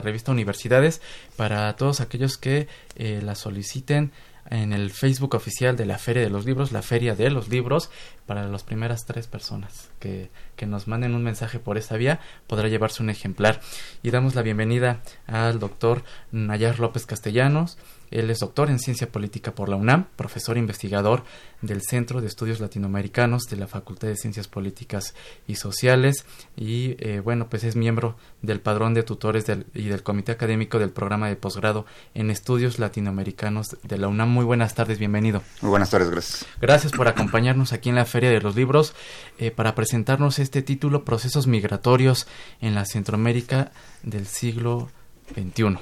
revista 0.00 0.30
Universidades 0.30 1.02
para 1.34 1.74
todos 1.74 2.00
aquellos 2.00 2.38
que 2.38 2.68
eh, 2.94 3.20
la 3.24 3.34
soliciten 3.34 4.12
en 4.50 4.72
el 4.72 4.90
Facebook 4.90 5.34
oficial 5.34 5.76
de 5.76 5.86
la 5.86 5.98
Feria 5.98 6.22
de 6.22 6.30
los 6.30 6.44
Libros, 6.46 6.72
la 6.72 6.82
Feria 6.82 7.14
de 7.14 7.30
los 7.30 7.48
Libros, 7.48 7.90
para 8.26 8.46
las 8.46 8.64
primeras 8.64 9.06
tres 9.06 9.26
personas 9.26 9.90
que, 10.00 10.30
que 10.56 10.66
nos 10.66 10.88
manden 10.88 11.14
un 11.14 11.22
mensaje 11.22 11.58
por 11.58 11.78
esta 11.78 11.96
vía, 11.96 12.20
podrá 12.46 12.68
llevarse 12.68 13.02
un 13.02 13.10
ejemplar. 13.10 13.60
Y 14.02 14.10
damos 14.10 14.34
la 14.34 14.42
bienvenida 14.42 15.00
al 15.26 15.58
doctor 15.58 16.04
Nayar 16.32 16.78
López 16.78 17.06
Castellanos. 17.06 17.78
Él 18.10 18.30
es 18.30 18.38
doctor 18.40 18.70
en 18.70 18.78
Ciencia 18.78 19.10
Política 19.10 19.54
por 19.54 19.68
la 19.68 19.76
UNAM, 19.76 20.06
profesor 20.16 20.56
investigador 20.58 21.24
del 21.62 21.82
Centro 21.82 22.20
de 22.20 22.26
Estudios 22.26 22.60
Latinoamericanos 22.60 23.44
de 23.44 23.56
la 23.56 23.66
Facultad 23.66 24.08
de 24.08 24.16
Ciencias 24.16 24.46
Políticas 24.48 25.14
y 25.48 25.56
Sociales 25.56 26.24
y 26.56 26.96
eh, 26.98 27.20
bueno, 27.20 27.48
pues 27.48 27.64
es 27.64 27.76
miembro 27.76 28.16
del 28.42 28.60
Padrón 28.60 28.94
de 28.94 29.02
Tutores 29.02 29.46
del- 29.46 29.66
y 29.74 29.84
del 29.84 30.02
Comité 30.02 30.32
Académico 30.32 30.78
del 30.78 30.90
Programa 30.90 31.28
de 31.28 31.36
Posgrado 31.36 31.86
en 32.14 32.30
Estudios 32.30 32.78
Latinoamericanos 32.78 33.76
de 33.82 33.98
la 33.98 34.08
UNAM. 34.08 34.28
Muy 34.30 34.44
buenas 34.44 34.74
tardes, 34.74 34.98
bienvenido. 34.98 35.42
Muy 35.62 35.70
buenas 35.70 35.90
tardes, 35.90 36.10
gracias. 36.10 36.46
Gracias 36.60 36.92
por 36.92 37.08
acompañarnos 37.08 37.72
aquí 37.72 37.88
en 37.88 37.94
la 37.96 38.04
Feria 38.04 38.30
de 38.30 38.40
los 38.40 38.54
Libros 38.54 38.94
eh, 39.38 39.50
para 39.50 39.74
presentarnos 39.74 40.38
este 40.38 40.62
título 40.62 41.04
Procesos 41.04 41.46
Migratorios 41.46 42.26
en 42.60 42.74
la 42.74 42.84
Centroamérica 42.84 43.72
del 44.02 44.26
siglo 44.26 44.88
XXI. 45.34 45.78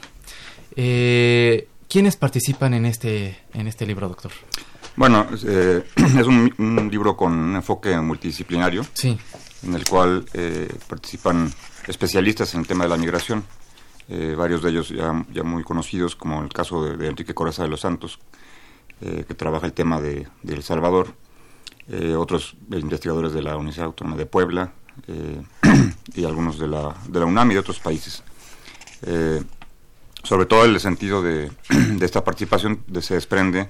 Eh, 0.77 1.69
¿Quiénes 1.95 2.17
participan 2.17 2.75
en 2.75 2.87
este, 2.87 3.39
en 3.53 3.69
este 3.69 3.87
libro, 3.87 4.09
doctor? 4.09 4.33
Bueno, 4.97 5.29
eh, 5.47 5.85
es 5.95 6.27
un, 6.27 6.53
un 6.59 6.91
libro 6.91 7.17
con 7.17 7.33
un 7.33 7.55
enfoque 7.55 7.97
multidisciplinario 8.01 8.85
Sí, 8.95 9.17
en 9.63 9.75
el 9.75 9.85
cual 9.85 10.27
eh, 10.33 10.75
participan 10.89 11.53
especialistas 11.87 12.53
en 12.55 12.63
el 12.63 12.67
tema 12.67 12.83
de 12.83 12.91
la 12.91 12.97
migración, 12.97 13.45
eh, 14.09 14.35
varios 14.37 14.61
de 14.65 14.71
ellos 14.71 14.89
ya, 14.89 15.25
ya 15.33 15.45
muy 15.45 15.63
conocidos, 15.63 16.17
como 16.17 16.43
el 16.43 16.49
caso 16.49 16.85
de, 16.85 16.97
de 16.97 17.07
Enrique 17.07 17.33
Coraza 17.33 17.63
de 17.63 17.69
los 17.69 17.83
Santos, 17.83 18.19
eh, 19.01 19.25
que 19.29 19.35
trabaja 19.35 19.67
el 19.67 19.73
tema 19.73 20.01
de, 20.01 20.27
de 20.43 20.53
El 20.53 20.65
Salvador, 20.65 21.15
otros 22.19 22.57
investigadores 22.73 23.33
de 23.35 23.43
la 23.43 23.57
Universidad 23.57 23.87
Autónoma 23.87 24.17
de 24.17 24.27
Puebla 24.27 24.73
y 26.17 26.25
algunos 26.25 26.59
de 26.59 26.67
la, 26.67 26.93
de 27.07 27.21
la 27.21 27.27
UNAM 27.27 27.53
y 27.53 27.55
de 27.55 27.61
otros 27.61 27.79
países. 27.79 28.25
Sobre 30.25 30.47
todo 30.47 30.65
el 30.65 30.79
sentido 30.81 31.23
de, 31.23 31.51
de 31.71 32.05
esta 32.05 32.25
participación 32.25 32.83
de- 32.87 33.03
se 33.03 33.15
desprende 33.15 33.69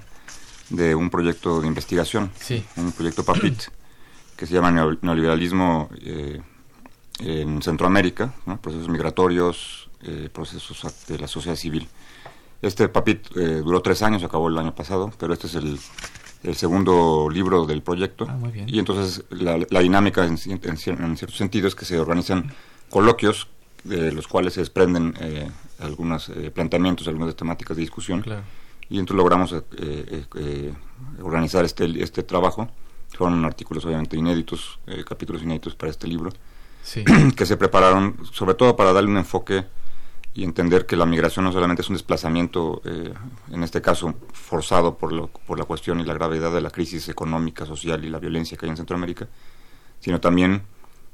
de 0.69 0.95
un 0.95 1.09
proyecto 1.11 1.61
de 1.61 1.67
investigación, 1.67 2.31
sí, 2.39 2.65
un 2.77 2.91
proyecto 2.91 3.23
PAPIT, 3.23 3.61
que 4.35 4.47
se 4.47 4.53
llama 4.55 4.71
Neo- 4.71 4.97
Neoliberalismo 5.01 5.89
eh, 6.01 6.41
en 7.19 7.61
Centroamérica, 7.61 8.33
¿no? 8.45 8.59
procesos 8.59 8.89
migratorios, 8.89 9.89
eh, 10.03 10.29
procesos 10.33 10.81
de 11.07 11.19
la 11.19 11.27
sociedad 11.27 11.55
civil. 11.55 11.87
Este 12.61 12.89
PAPIT 12.89 13.37
eh, 13.37 13.39
duró 13.63 13.81
tres 13.81 14.01
años, 14.01 14.23
acabó 14.23 14.47
el 14.49 14.57
año 14.57 14.73
pasado, 14.73 15.11
pero 15.19 15.33
este 15.33 15.47
es 15.47 15.55
el, 15.55 15.79
el 16.43 16.55
segundo 16.55 17.29
libro 17.31 17.65
del 17.65 17.83
proyecto. 17.83 18.25
Ah, 18.27 18.33
muy 18.35 18.51
bien. 18.51 18.67
Y 18.67 18.79
entonces 18.79 19.23
la, 19.29 19.59
la 19.69 19.79
dinámica 19.81 20.25
en, 20.25 20.37
en 20.45 20.59
en 20.63 21.17
cierto 21.17 21.35
sentido 21.35 21.67
es 21.67 21.75
que 21.75 21.85
se 21.85 21.99
organizan 21.99 22.51
coloquios 22.89 23.47
de 23.83 24.11
los 24.11 24.27
cuales 24.27 24.53
se 24.53 24.61
desprenden 24.61 25.13
eh, 25.19 25.47
algunos 25.79 26.29
eh, 26.29 26.51
planteamientos, 26.51 27.07
algunas 27.07 27.35
temáticas 27.35 27.77
de 27.77 27.81
discusión. 27.81 28.23
Y 28.89 28.99
entonces 28.99 29.17
logramos 29.17 29.55
eh, 29.77 30.73
organizar 31.21 31.65
este, 31.65 31.85
este 32.03 32.23
trabajo. 32.23 32.69
Fueron 33.09 33.43
artículos 33.45 33.85
obviamente 33.85 34.17
inéditos, 34.17 34.79
capítulos 35.07 35.41
inéditos 35.41 35.75
para 35.75 35.89
este 35.89 36.07
libro, 36.07 36.31
que 37.35 37.45
se 37.45 37.57
prepararon 37.57 38.17
sobre 38.31 38.55
todo 38.55 38.75
para 38.75 38.91
darle 38.91 39.09
un 39.09 39.17
enfoque 39.17 39.65
y 40.33 40.43
entender 40.43 40.85
que 40.85 40.97
la 40.97 41.05
migración 41.05 41.45
no 41.45 41.53
solamente 41.53 41.81
es 41.81 41.89
un 41.89 41.95
desplazamiento, 41.95 42.81
en 42.83 43.63
este 43.63 43.81
caso 43.81 44.15
forzado 44.33 44.97
por, 44.97 45.13
lo, 45.13 45.27
por 45.27 45.57
la 45.57 45.63
cuestión 45.63 46.01
y 46.01 46.03
la 46.03 46.13
gravedad 46.13 46.51
de 46.51 46.59
la 46.59 46.71
crisis 46.71 47.07
económica, 47.07 47.65
social 47.65 48.03
y 48.03 48.09
la 48.09 48.19
violencia 48.19 48.57
que 48.57 48.65
hay 48.65 48.71
en 48.71 48.77
Centroamérica, 48.77 49.29
sino 50.01 50.19
también 50.19 50.63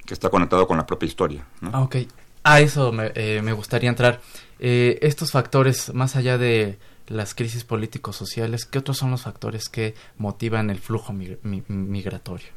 que 0.06 0.14
está 0.14 0.30
conectado 0.30 0.68
con 0.68 0.78
la 0.78 0.86
propia 0.86 1.08
historia. 1.08 1.46
Ah, 1.72 1.82
ok. 1.82 1.98
A 2.44 2.60
eso 2.60 2.92
me, 2.92 3.12
eh, 3.16 3.42
me 3.44 3.54
gustaría 3.54 3.90
entrar. 3.90 4.22
Eh, 4.60 5.00
estos 5.02 5.32
factores, 5.32 5.94
más 5.94 6.16
allá 6.16 6.38
de 6.38 6.78
las 7.08 7.36
crisis 7.36 7.64
políticos 7.64 8.16
sociales, 8.16 8.66
¿qué 8.66 8.80
otros 8.80 8.98
son 8.98 9.12
los 9.12 9.24
factores 9.24 9.70
que 9.70 9.96
motivan 10.18 10.70
el 10.70 10.80
flujo 10.80 11.14
migratorio? 11.14 12.48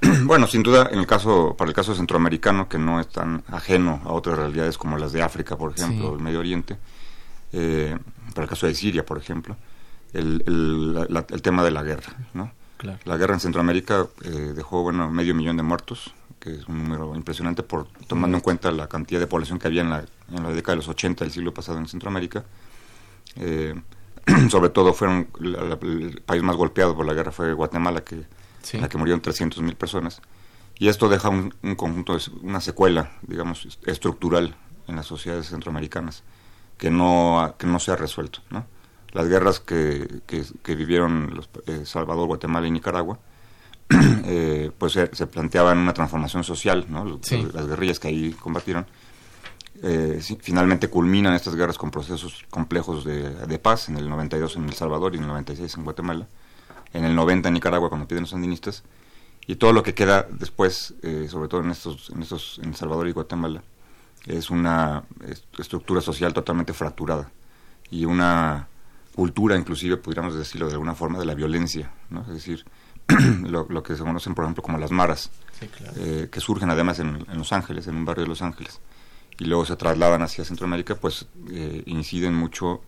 Bueno, 0.24 0.48
sin 0.48 0.64
duda, 0.64 0.88
en 0.90 0.98
el 0.98 1.06
caso, 1.06 1.54
para 1.56 1.68
el 1.68 1.76
caso 1.76 1.94
centroamericano, 1.94 2.68
que 2.68 2.76
no 2.76 3.00
es 3.00 3.08
tan 3.08 3.44
ajeno 3.46 4.00
a 4.04 4.12
otras 4.12 4.36
realidades 4.36 4.76
como 4.76 4.98
las 4.98 5.12
de 5.12 5.22
África, 5.22 5.56
por 5.56 5.72
ejemplo, 5.72 6.16
el 6.16 6.20
Medio 6.20 6.40
Oriente, 6.40 6.76
eh, 7.52 7.96
para 8.34 8.42
el 8.42 8.48
caso 8.48 8.66
de 8.66 8.74
Siria, 8.74 9.06
por 9.06 9.18
ejemplo, 9.18 9.56
el, 10.12 10.42
el, 10.44 11.42
tema 11.42 11.62
de 11.62 11.70
la 11.70 11.84
guerra, 11.84 12.14
¿no? 12.34 12.50
La 13.04 13.16
guerra 13.16 13.34
en 13.34 13.40
Centroamérica 13.40 14.08
dejó, 14.56 14.82
bueno, 14.82 15.08
medio 15.08 15.36
millón 15.36 15.56
de 15.56 15.62
muertos, 15.62 16.12
que 16.42 16.56
es 16.56 16.66
un 16.66 16.82
número 16.82 17.14
impresionante 17.14 17.62
por 17.62 17.86
tomando 18.08 18.36
en 18.36 18.40
cuenta 18.40 18.72
la 18.72 18.88
cantidad 18.88 19.20
de 19.20 19.28
población 19.28 19.60
que 19.60 19.68
había 19.68 19.82
en 19.82 19.90
la, 19.90 20.04
en 20.28 20.42
la 20.42 20.50
década 20.50 20.72
de 20.72 20.76
los 20.78 20.88
80 20.88 21.24
del 21.24 21.32
siglo 21.32 21.54
pasado 21.54 21.78
en 21.78 21.86
Centroamérica. 21.86 22.44
Eh, 23.36 23.80
sobre 24.50 24.70
todo 24.70 24.92
fueron 24.92 25.28
el 25.40 26.20
país 26.26 26.42
más 26.42 26.56
golpeado 26.56 26.96
por 26.96 27.06
la 27.06 27.14
guerra 27.14 27.30
fue 27.30 27.52
Guatemala, 27.52 28.02
que, 28.02 28.24
la 28.72 28.88
que 28.88 28.98
murieron 28.98 29.20
300 29.20 29.62
mil 29.62 29.76
personas. 29.76 30.20
Y 30.78 30.88
esto 30.88 31.08
deja 31.08 31.28
un, 31.28 31.52
conjunto, 31.76 32.18
una 32.42 32.60
secuela, 32.60 33.12
digamos, 33.22 33.78
estructural 33.86 34.56
en 34.88 34.96
las 34.96 35.06
sociedades 35.06 35.46
centroamericanas 35.46 36.24
que 36.76 36.90
no, 36.90 37.54
que 37.56 37.68
no 37.68 37.78
se 37.78 37.92
ha 37.92 37.96
resuelto. 37.96 38.40
¿no? 38.50 38.66
Las 39.12 39.28
guerras 39.28 39.60
que, 39.60 40.22
que, 40.26 40.74
vivieron 40.74 41.34
los, 41.36 41.48
eh, 41.66 41.82
Salvador, 41.84 42.26
Guatemala 42.26 42.66
y 42.66 42.72
Nicaragua 42.72 43.20
eh, 44.24 44.70
pues 44.76 44.92
se, 44.92 45.14
se, 45.14 45.26
planteaban 45.26 45.78
una 45.78 45.92
transformación 45.92 46.44
social, 46.44 46.86
¿no? 46.88 47.20
las 47.52 47.66
guerrillas 47.66 47.98
que 47.98 48.08
ahí 48.08 48.32
combatieron. 48.32 48.86
Eh, 49.84 50.20
finalmente 50.40 50.88
culminan 50.88 51.34
estas 51.34 51.56
guerras 51.56 51.76
con 51.76 51.90
procesos 51.90 52.44
complejos 52.50 53.04
de, 53.04 53.58
paz, 53.58 53.88
en 53.88 53.96
el 53.96 54.08
92 54.08 54.56
en 54.56 54.64
El 54.64 54.74
Salvador 54.74 55.14
y 55.14 55.16
en 55.16 55.24
el 55.24 55.28
96 55.28 55.76
en 55.76 55.84
Guatemala, 55.84 56.28
en 56.92 57.04
el 57.04 57.16
90 57.16 57.48
en 57.48 57.54
Nicaragua 57.54 57.88
cuando 57.88 58.06
piden 58.06 58.22
los 58.22 58.30
sandinistas, 58.30 58.84
y 59.46 59.56
todo 59.56 59.72
lo 59.72 59.82
que 59.82 59.92
queda 59.92 60.26
después, 60.30 60.94
eh, 61.02 61.26
sobre 61.28 61.48
todo 61.48 61.62
en 61.62 61.70
estos, 61.70 62.10
en 62.10 62.22
estos, 62.22 62.60
en 62.62 62.70
El 62.70 62.76
Salvador 62.76 63.08
y 63.08 63.12
Guatemala, 63.12 63.62
es 64.26 64.50
una 64.50 65.02
estructura 65.58 66.00
social 66.00 66.32
totalmente 66.32 66.72
fracturada 66.72 67.32
y 67.90 68.04
una 68.04 68.68
cultura, 69.16 69.56
inclusive, 69.56 69.96
pudiéramos 69.96 70.36
decirlo 70.36 70.68
de 70.68 70.74
alguna 70.74 70.94
forma, 70.94 71.18
de 71.18 71.26
la 71.26 71.34
violencia, 71.34 71.90
¿no? 72.08 72.20
Es 72.22 72.28
decir, 72.28 72.64
lo, 73.48 73.82
que 73.82 73.96
se 73.96 74.02
conocen, 74.02 74.34
por 74.34 74.44
ejemplo, 74.44 74.62
como 74.62 74.78
las 74.78 74.90
maras, 74.90 75.30
eh, 75.96 76.28
que 76.30 76.40
surgen 76.40 76.70
además 76.70 76.98
en, 76.98 77.24
Los 77.34 77.52
Ángeles, 77.52 77.86
en 77.86 77.96
un 77.96 78.04
barrio 78.04 78.24
de 78.24 78.28
Los 78.28 78.42
Ángeles, 78.42 78.80
y 79.38 79.44
luego 79.44 79.64
se 79.64 79.76
trasladan 79.76 80.22
hacia 80.22 80.44
Centroamérica, 80.44 80.94
pues 80.96 81.26
eh, 81.50 81.82
inciden 81.86 82.34
mucho 82.34 82.82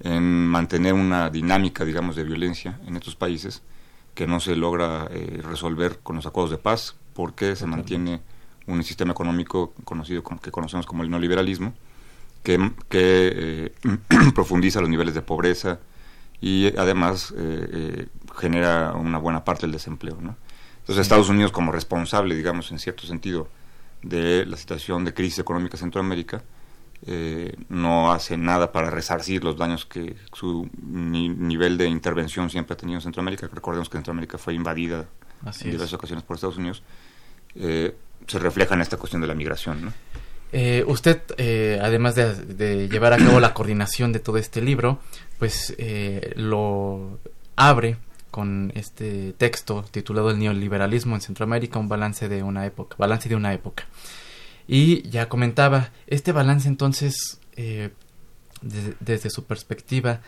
en 0.00 0.46
mantener 0.46 0.94
una 0.94 1.30
dinámica, 1.30 1.84
digamos, 1.84 2.16
de 2.16 2.24
violencia 2.24 2.80
en 2.86 2.96
estos 2.96 3.14
países 3.14 3.62
que 4.14 4.26
no 4.26 4.40
se 4.40 4.56
logra 4.56 5.06
eh, 5.10 5.40
resolver 5.42 6.00
con 6.02 6.16
los 6.16 6.26
acuerdos 6.26 6.50
de 6.50 6.58
paz, 6.58 6.96
porque 7.14 7.56
se 7.56 7.66
mantiene 7.66 8.20
un 8.66 8.82
sistema 8.82 9.12
económico 9.12 9.74
conocido 9.84 10.22
como, 10.22 10.40
que 10.40 10.50
conocemos 10.50 10.86
como 10.86 11.02
el 11.02 11.10
neoliberalismo, 11.10 11.72
que, 12.42 12.72
que 12.88 13.72
profundiza 14.34 14.80
los 14.80 14.90
niveles 14.90 15.14
de 15.14 15.22
pobreza, 15.22 15.78
y 16.42 16.76
además 16.76 17.32
eh, 17.38 17.68
eh, 17.72 18.06
genera 18.36 18.94
una 18.94 19.18
buena 19.18 19.44
parte 19.44 19.62
del 19.62 19.72
desempleo. 19.72 20.18
¿no? 20.20 20.36
Entonces 20.80 21.02
Estados 21.02 21.28
Unidos 21.28 21.52
como 21.52 21.70
responsable, 21.70 22.34
digamos, 22.34 22.72
en 22.72 22.80
cierto 22.80 23.06
sentido, 23.06 23.48
de 24.02 24.44
la 24.44 24.56
situación 24.56 25.04
de 25.04 25.14
crisis 25.14 25.38
económica 25.38 25.76
en 25.76 25.82
Centroamérica, 25.82 26.42
eh, 27.06 27.54
no 27.68 28.12
hace 28.12 28.36
nada 28.36 28.72
para 28.72 28.90
resarcir 28.90 29.44
los 29.44 29.56
daños 29.56 29.86
que 29.86 30.16
su 30.32 30.68
nivel 30.82 31.78
de 31.78 31.86
intervención 31.86 32.50
siempre 32.50 32.74
ha 32.74 32.76
tenido 32.76 32.98
en 32.98 33.02
Centroamérica. 33.02 33.48
Recordemos 33.52 33.88
que 33.88 33.98
Centroamérica 33.98 34.36
fue 34.36 34.54
invadida 34.54 35.06
en 35.46 35.70
diversas 35.70 35.92
ocasiones 35.92 36.24
por 36.24 36.34
Estados 36.34 36.56
Unidos. 36.56 36.82
se 37.54 38.38
refleja 38.40 38.74
en 38.74 38.80
esta 38.80 38.96
cuestión 38.96 39.22
de 39.22 39.28
la 39.28 39.34
migración. 39.36 39.84
¿no? 39.84 39.92
Eh, 40.52 40.84
usted, 40.86 41.22
eh, 41.38 41.78
además 41.80 42.14
de, 42.14 42.88
llevar 42.88 43.14
a 43.14 43.16
cabo 43.16 43.40
la 43.40 43.54
coordinación 43.54 44.12
de 44.12 44.18
todo 44.18 44.36
este 44.36 44.60
libro, 44.60 45.00
pues 45.42 45.74
eh, 45.76 46.34
lo 46.36 47.18
abre 47.56 47.96
con 48.30 48.70
este 48.76 49.32
texto 49.32 49.84
titulado 49.90 50.30
El 50.30 50.38
neoliberalismo 50.38 51.16
en 51.16 51.20
Centroamérica, 51.20 51.80
un 51.80 51.88
balance 51.88 52.28
de 52.28 52.44
una 52.44 52.64
época, 52.64 52.94
balance 52.96 53.28
de 53.28 53.34
una 53.34 53.52
época. 53.52 53.88
Y 54.68 55.02
ya 55.10 55.28
comentaba, 55.28 55.90
este 56.06 56.30
balance 56.30 56.68
entonces, 56.68 57.40
desde 58.60 59.30
su 59.30 59.42
perspectiva, 59.42 60.20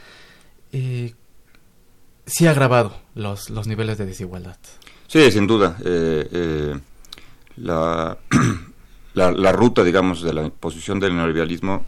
sí 0.72 1.14
ha 2.48 2.50
agravado 2.50 3.00
los, 3.14 3.50
los 3.50 3.68
niveles 3.68 3.98
de 3.98 4.07
desigualdad. 4.07 4.59
Sí, 5.07 5.31
sin 5.31 5.46
duda. 5.46 5.77
la 7.57 8.18
la, 9.14 9.53
ruta, 9.53 9.85
digamos, 9.85 10.22
de 10.22 10.33
la 10.33 10.42
imposición 10.42 10.98
del 10.98 11.16
neoliberalismo 11.16 11.87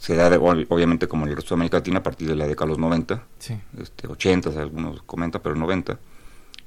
se 0.00 0.14
da, 0.16 0.28
obviamente, 0.38 1.08
como 1.08 1.24
en 1.24 1.30
el 1.30 1.36
resto 1.36 1.54
de 1.54 1.58
América 1.58 1.78
Latina, 1.78 1.98
a 1.98 2.02
partir 2.02 2.28
de 2.28 2.36
la 2.36 2.46
década 2.46 2.66
de 2.66 2.70
los 2.70 2.78
90, 2.78 3.22
este, 3.78 4.08
80, 4.08 4.50
algunos 4.60 5.02
comentan, 5.02 5.40
pero 5.42 5.54
90. 5.54 5.98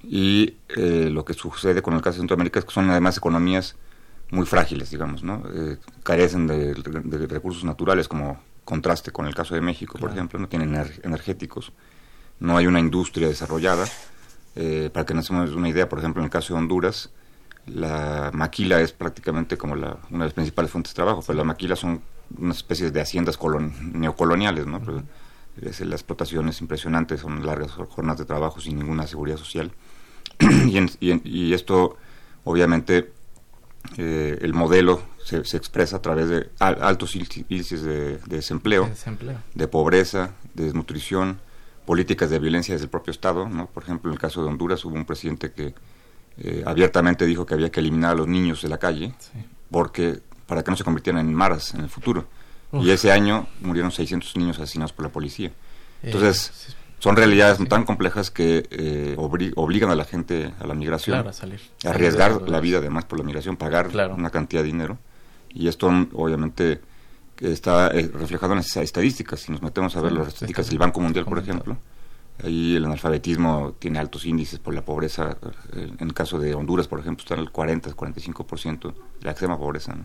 Y 0.04 0.56
eh, 0.70 1.10
lo 1.12 1.24
que 1.24 1.34
sucede 1.34 1.82
con 1.82 1.94
el 1.94 2.02
caso 2.02 2.16
de 2.16 2.22
Centroamérica 2.22 2.60
es 2.60 2.66
que 2.66 2.72
son 2.72 2.90
además 2.90 3.18
economías 3.18 3.76
muy 4.32 4.46
frágiles, 4.46 4.90
digamos, 4.90 5.24
¿no? 5.24 5.44
Eh, 5.54 5.78
carecen 6.04 6.48
de, 6.48 6.74
recursos 7.28 7.64
naturales, 7.64 8.08
como 8.08 8.42
contraste 8.66 9.12
con 9.12 9.28
el 9.28 9.36
caso 9.36 9.56
de 9.56 9.62
México, 9.62 9.98
por 10.00 10.12
ejemplo, 10.12 10.40
no 10.40 10.48
tienen 10.48 10.76
energéticos, 11.04 11.74
no 12.40 12.58
hay 12.58 12.68
una 12.68 12.80
industria 12.80 13.28
desarrollada. 13.28 13.86
Eh, 14.56 14.90
para 14.92 15.06
que 15.06 15.14
nos 15.14 15.32
hagamos 15.32 15.52
una 15.52 15.70
idea, 15.70 15.88
por 15.88 16.00
ejemplo, 16.00 16.22
en 16.22 16.26
el 16.26 16.30
caso 16.30 16.54
de 16.54 16.60
Honduras, 16.60 17.10
la 17.68 18.32
maquila 18.34 18.82
es 18.82 18.92
prácticamente 18.92 19.58
como 19.58 19.76
la, 19.76 19.98
una 20.10 20.20
de 20.20 20.26
las 20.26 20.34
principales 20.34 20.72
fuentes 20.72 20.94
de 20.94 20.96
trabajo, 20.96 21.24
pero 21.26 21.38
las 21.38 21.46
maquilas 21.46 21.80
son 21.80 22.02
unas 22.38 22.58
especies 22.58 22.94
de 22.94 23.02
haciendas 23.02 23.38
neocoloniales, 23.94 24.66
¿no? 24.66 24.82
es, 25.62 25.80
la 25.82 25.96
explotación 25.96 26.50
es 26.50 26.62
impresionante, 26.62 27.18
son 27.18 27.46
largas 27.46 27.72
jornadas 27.72 28.20
de 28.20 28.26
trabajo 28.26 28.60
sin 28.60 28.78
ninguna 28.78 29.08
seguridad 29.08 29.38
social. 29.38 29.72
y, 30.40 31.54
esto, 31.54 31.98
obviamente, 32.44 33.12
eh, 33.98 34.40
el 34.42 34.54
modelo 34.54 35.02
se, 35.24 35.38
expresa 35.38 35.98
a 35.98 36.02
través 36.02 36.30
de 36.30 36.50
altos 36.60 37.16
índices 37.16 37.84
de, 37.84 38.18
desempleo, 38.28 38.90
de 39.54 39.68
pobreza, 39.68 40.32
de 40.54 40.66
desnutrición, 40.66 41.40
políticas 41.86 42.30
de 42.30 42.40
violencia 42.40 42.74
desde 42.74 42.86
el 42.86 42.90
propio 42.90 43.12
Estado. 43.12 43.48
¿no? 43.50 43.68
Por 43.68 43.84
ejemplo, 43.84 44.10
en 44.10 44.14
el 44.14 44.20
caso 44.20 44.42
de 44.42 44.50
Honduras 44.50 44.86
hubo 44.86 44.96
un 44.96 45.06
presidente 45.06 45.52
que 45.52 45.74
eh, 46.38 46.64
abiertamente 46.66 47.26
dijo 47.26 47.46
que 47.46 47.54
había 47.54 47.70
que 47.70 47.80
eliminar 47.80 48.12
a 48.12 48.16
los 48.16 48.28
niños 48.28 48.62
de 48.62 48.70
la 48.70 48.78
calle 48.78 49.14
porque 49.70 50.20
para 50.46 50.64
que 50.64 50.72
no 50.72 50.78
se 50.78 50.84
convirtieran 50.84 51.26
en 51.26 51.34
maras 51.34 51.74
en 51.74 51.82
el 51.82 51.90
futuro. 51.90 52.26
Y 52.74 52.90
ese 52.90 53.12
año 53.12 53.48
murieron 53.60 53.92
600 53.92 54.38
niños 54.38 54.58
asesinados 54.60 54.94
por 54.94 55.04
la 55.06 55.12
policía. 55.12 55.48
Eh, 55.48 55.54
Entonces, 56.04 56.76
son 57.00 57.18
realidades 57.18 57.58
tan 57.68 57.84
complejas 57.84 58.32
que 58.32 58.66
eh, 58.72 59.16
obligan 59.18 59.90
a 59.90 59.96
la 59.96 60.06
gente 60.06 60.54
a 60.60 60.68
la 60.68 60.74
migración, 60.74 61.28
a, 61.28 61.90
arriesgar 61.90 62.50
la 62.50 62.60
vida 62.62 62.78
además 62.78 63.06
por 63.06 63.20
la 63.20 63.26
migración, 63.26 63.58
pagar 63.58 63.90
una 64.16 64.30
cantidad 64.30 64.62
de 64.62 64.68
dinero. 64.68 64.98
Y 65.54 65.68
esto 65.68 65.88
obviamente 66.14 66.80
está 67.40 67.90
reflejado 67.90 68.54
en 68.54 68.60
las 68.60 68.78
estadísticas. 68.78 69.42
Si 69.42 69.52
nos 69.52 69.62
metemos 69.62 69.96
a 69.98 70.02
ver 70.02 70.14
las 70.14 70.30
estadísticas 70.30 70.70
del 70.70 70.80
Banco 70.80 71.02
Mundial, 71.02 71.26
por 71.26 71.40
ejemplo, 71.40 71.78
Ahí 72.44 72.76
el 72.76 72.86
analfabetismo 72.86 73.76
tiene 73.80 74.00
altos 74.00 74.26
índices 74.26 74.60
por 74.60 74.74
la 74.74 74.84
pobreza. 74.84 75.38
En 75.74 76.08
el 76.08 76.14
caso 76.14 76.40
de 76.40 76.54
Honduras, 76.54 76.88
por 76.88 77.00
ejemplo, 77.00 77.24
está 77.24 77.36
en 77.36 77.42
el 77.42 77.52
40-45% 77.52 78.94
de 78.94 79.26
la 79.26 79.32
extrema 79.32 79.58
pobreza. 79.58 79.96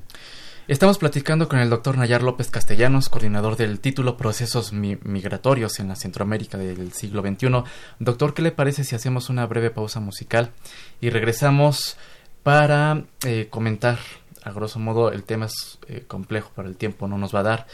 Estamos 0.68 0.98
platicando 0.98 1.48
con 1.48 1.60
el 1.60 1.70
doctor 1.70 1.96
Nayar 1.96 2.24
López 2.24 2.50
Castellanos, 2.50 3.08
coordinador 3.08 3.56
del 3.56 3.78
título 3.78 4.16
Procesos 4.16 4.72
Migratorios 4.72 5.78
en 5.78 5.86
la 5.86 5.94
Centroamérica 5.94 6.58
del 6.58 6.92
siglo 6.92 7.22
XXI. 7.22 7.62
Doctor, 8.00 8.34
¿qué 8.34 8.42
le 8.42 8.50
parece 8.50 8.82
si 8.82 8.96
hacemos 8.96 9.30
una 9.30 9.46
breve 9.46 9.70
pausa 9.70 10.00
musical 10.00 10.50
y 11.00 11.10
regresamos 11.10 11.96
para 12.42 13.04
eh, 13.24 13.46
comentar, 13.48 13.98
a 14.42 14.50
grosso 14.50 14.80
modo, 14.80 15.12
el 15.12 15.22
tema 15.22 15.46
es 15.46 15.78
eh, 15.86 16.04
complejo, 16.06 16.50
para 16.54 16.68
el 16.68 16.76
tiempo 16.76 17.06
no 17.06 17.16
nos 17.16 17.34
va 17.34 17.40
a 17.40 17.44
dar. 17.44 17.66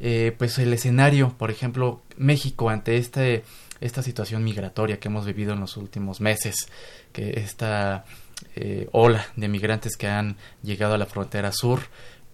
Eh, 0.00 0.34
pues 0.36 0.58
el 0.58 0.72
escenario, 0.72 1.36
por 1.38 1.50
ejemplo, 1.50 2.02
México 2.16 2.70
ante 2.70 2.96
este, 2.96 3.44
esta 3.80 4.02
situación 4.02 4.44
migratoria 4.44 4.98
que 4.98 5.08
hemos 5.08 5.26
vivido 5.26 5.52
en 5.52 5.60
los 5.60 5.76
últimos 5.76 6.20
meses, 6.20 6.68
que 7.12 7.40
esta 7.40 8.04
eh, 8.54 8.88
ola 8.92 9.26
de 9.36 9.48
migrantes 9.48 9.96
que 9.96 10.08
han 10.08 10.36
llegado 10.62 10.94
a 10.94 10.98
la 10.98 11.06
frontera 11.06 11.52
sur, 11.52 11.80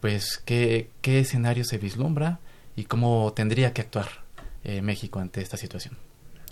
pues 0.01 0.43
qué, 0.45 0.91
qué 1.03 1.21
escenario 1.21 1.65
se 1.65 1.79
vislumbra 1.79 2.41
y 2.77 2.85
cómo 2.85 3.33
tendría 3.35 3.73
que 3.73 3.83
actuar 3.83 4.09
eh, 4.65 4.83
México 4.83 5.19
ante 5.19 5.41
esta 5.41 5.57
situación. 5.57 5.97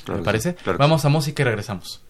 ¿Me 0.08 0.22
parece? 0.22 0.56
Vamos 0.78 1.04
a 1.04 1.08
música 1.08 1.42
y 1.42 1.44
regresamos. 1.44 2.02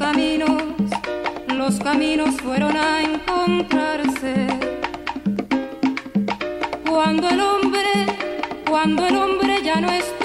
Caminos, 0.00 0.62
los 1.54 1.78
caminos 1.78 2.34
fueron 2.40 2.74
a 2.74 3.02
encontrarse. 3.02 4.46
Cuando 6.88 7.28
el 7.28 7.40
hombre, 7.40 8.06
cuando 8.66 9.06
el 9.06 9.16
hombre 9.16 9.62
ya 9.62 9.78
no 9.78 9.90
estuvo 9.90 10.19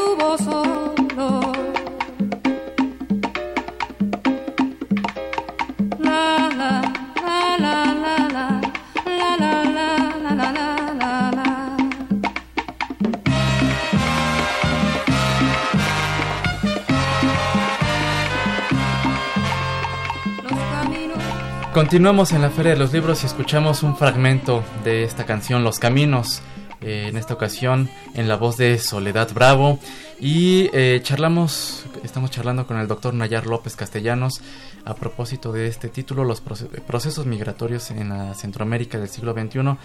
Continuamos 21.76 22.32
en 22.32 22.42
la 22.42 22.52
Feria 22.52 22.72
de 22.72 22.80
los 22.80 22.94
Libros 22.94 23.22
y 23.24 23.26
escuchamos 23.26 23.84
un 23.84 23.98
fragmento 23.98 24.64
de 24.86 25.04
esta 25.04 25.26
canción 25.26 25.66
Los 25.66 25.78
Caminos, 25.78 26.42
eh, 26.80 27.08
en 27.10 27.18
esta 27.18 27.34
ocasión 27.34 27.90
en 28.14 28.30
la 28.30 28.38
voz 28.38 28.56
de 28.56 28.78
Soledad 28.78 29.34
Bravo 29.34 29.78
y 30.18 30.70
eh, 30.72 31.02
charlamos, 31.04 31.86
estamos 32.02 32.32
charlando 32.32 32.66
con 32.66 32.78
el 32.78 32.88
doctor 32.88 33.14
Nayar 33.14 33.46
López 33.46 33.76
Castellanos 33.76 34.42
a 34.86 34.96
propósito 34.96 35.52
de 35.52 35.68
este 35.68 35.90
título, 35.90 36.24
los 36.24 36.40
procesos 36.40 37.26
migratorios 37.26 37.92
en 37.92 38.08
la 38.08 38.34
Centroamérica 38.36 38.98
del 38.98 39.10
siglo 39.10 39.34
XXI. 39.34 39.76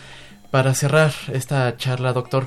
Para 0.53 0.75
cerrar 0.75 1.13
esta 1.33 1.77
charla, 1.77 2.13
doctor, 2.13 2.47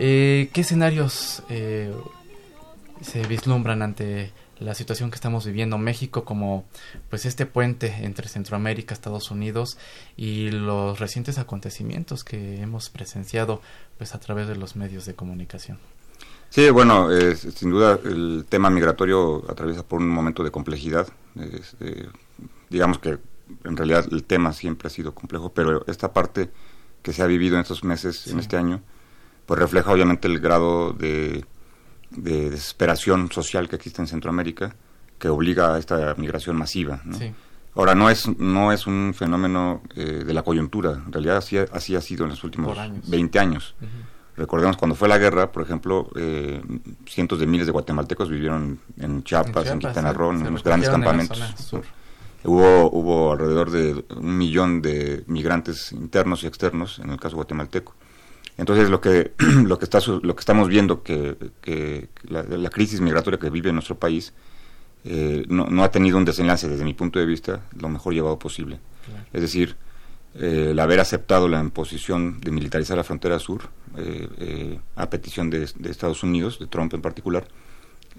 eh, 0.00 0.50
¿qué 0.52 0.62
escenarios 0.62 1.44
se 1.46 3.22
vislumbran 3.28 3.82
ante 3.82 4.32
la 4.60 4.74
situación 4.74 5.10
que 5.10 5.16
estamos 5.16 5.46
viviendo 5.46 5.78
México 5.78 6.24
como 6.24 6.66
pues 7.08 7.26
este 7.26 7.46
puente 7.46 8.04
entre 8.04 8.28
Centroamérica, 8.28 8.94
Estados 8.94 9.30
Unidos 9.30 9.78
y 10.16 10.50
los 10.50 10.98
recientes 10.98 11.38
acontecimientos 11.38 12.24
que 12.24 12.60
hemos 12.60 12.90
presenciado 12.90 13.60
pues 13.98 14.14
a 14.14 14.20
través 14.20 14.46
de 14.48 14.56
los 14.56 14.76
medios 14.76 15.06
de 15.06 15.14
comunicación. 15.14 15.78
Sí, 16.50 16.68
bueno, 16.70 17.08
sin 17.36 17.70
duda 17.70 17.98
el 18.04 18.44
tema 18.48 18.70
migratorio 18.70 19.44
atraviesa 19.48 19.84
por 19.84 20.00
un 20.00 20.08
momento 20.08 20.42
de 20.42 20.50
complejidad. 20.50 21.08
Este, 21.36 22.08
digamos 22.68 22.98
que 22.98 23.18
en 23.64 23.76
realidad 23.76 24.06
el 24.10 24.24
tema 24.24 24.52
siempre 24.52 24.88
ha 24.88 24.90
sido 24.90 25.14
complejo, 25.14 25.52
pero 25.52 25.84
esta 25.86 26.12
parte 26.12 26.50
que 27.02 27.12
se 27.12 27.22
ha 27.22 27.26
vivido 27.26 27.54
en 27.54 27.62
estos 27.62 27.84
meses, 27.84 28.26
en 28.26 28.40
este 28.40 28.56
año, 28.56 28.82
pues 29.46 29.58
refleja 29.58 29.92
obviamente 29.92 30.28
el 30.28 30.40
grado 30.40 30.92
de 30.92 31.44
de 32.10 32.50
desesperación 32.50 33.30
social 33.30 33.68
que 33.68 33.76
existe 33.76 34.02
en 34.02 34.08
Centroamérica 34.08 34.74
que 35.18 35.28
obliga 35.28 35.74
a 35.74 35.78
esta 35.78 36.14
migración 36.16 36.56
masiva. 36.56 37.00
Ahora, 37.74 37.94
no 37.94 38.10
es, 38.10 38.26
no 38.38 38.72
es 38.72 38.86
un 38.86 39.14
fenómeno 39.14 39.82
eh, 39.94 40.24
de 40.26 40.34
la 40.34 40.42
coyuntura, 40.42 41.02
en 41.06 41.12
realidad 41.12 41.36
así, 41.36 41.56
así 41.58 41.94
ha 41.94 42.00
sido 42.00 42.24
en 42.24 42.30
los 42.30 42.42
últimos 42.42 42.76
20 43.06 43.38
años. 43.38 43.76
Recordemos 44.36 44.76
cuando 44.76 44.94
fue 44.94 45.08
la 45.08 45.18
guerra, 45.18 45.52
por 45.52 45.62
ejemplo, 45.62 46.10
eh, 46.16 46.62
cientos 47.06 47.38
de 47.38 47.46
miles 47.46 47.66
de 47.66 47.72
guatemaltecos 47.72 48.30
vivieron 48.30 48.80
en 48.96 49.22
Chiapas, 49.22 49.66
en, 49.68 49.78
Quintana 49.78 50.12
Roo, 50.12 50.32
en 50.32 50.52
los 50.52 50.64
grandes 50.64 50.88
campamentos. 50.88 51.74
Hubo, 52.42 52.90
hubo 52.90 53.32
alrededor 53.32 53.70
de 53.70 54.02
un 54.16 54.38
millón 54.38 54.80
de 54.80 55.24
migrantes 55.26 55.92
internos 55.92 56.42
y 56.42 56.46
externos, 56.46 56.98
en 56.98 57.10
el 57.10 57.20
caso 57.20 57.36
guatemalteco. 57.36 57.94
Entonces 58.60 58.90
lo 58.90 59.00
que 59.00 59.32
lo 59.64 59.78
que 59.78 59.84
está 59.86 60.00
lo 60.22 60.36
que 60.36 60.40
estamos 60.40 60.68
viendo 60.68 61.02
que, 61.02 61.34
que 61.62 62.10
la, 62.28 62.68
crisis 62.68 63.00
migratoria 63.00 63.38
que 63.38 63.48
vive 63.48 63.72
nuestro 63.72 63.98
país 63.98 64.34
eh, 65.02 65.46
no, 65.48 65.64
no, 65.64 65.82
ha 65.82 65.90
tenido 65.90 66.18
un 66.18 66.26
desenlace 66.26 66.68
desde 66.68 66.84
mi 66.84 66.92
punto 66.92 67.18
de 67.18 67.24
vista 67.24 67.62
lo 67.78 67.88
mejor 67.88 68.12
llevado 68.12 68.38
posible. 68.38 68.78
Es 69.32 69.40
decir, 69.40 69.76
eh, 70.34 70.68
el 70.72 70.78
haber 70.78 71.00
aceptado 71.00 71.48
la 71.48 71.58
imposición 71.58 72.38
de 72.40 72.50
militarizar 72.50 72.98
la 72.98 73.02
frontera 73.02 73.38
sur 73.38 73.62
eh, 73.96 74.78
a 74.94 75.08
petición 75.08 75.48
de, 75.48 75.64
Estados 75.64 76.22
Unidos, 76.22 76.58
de 76.58 76.66
Trump 76.66 76.92
en 76.92 77.00
particular, 77.00 77.48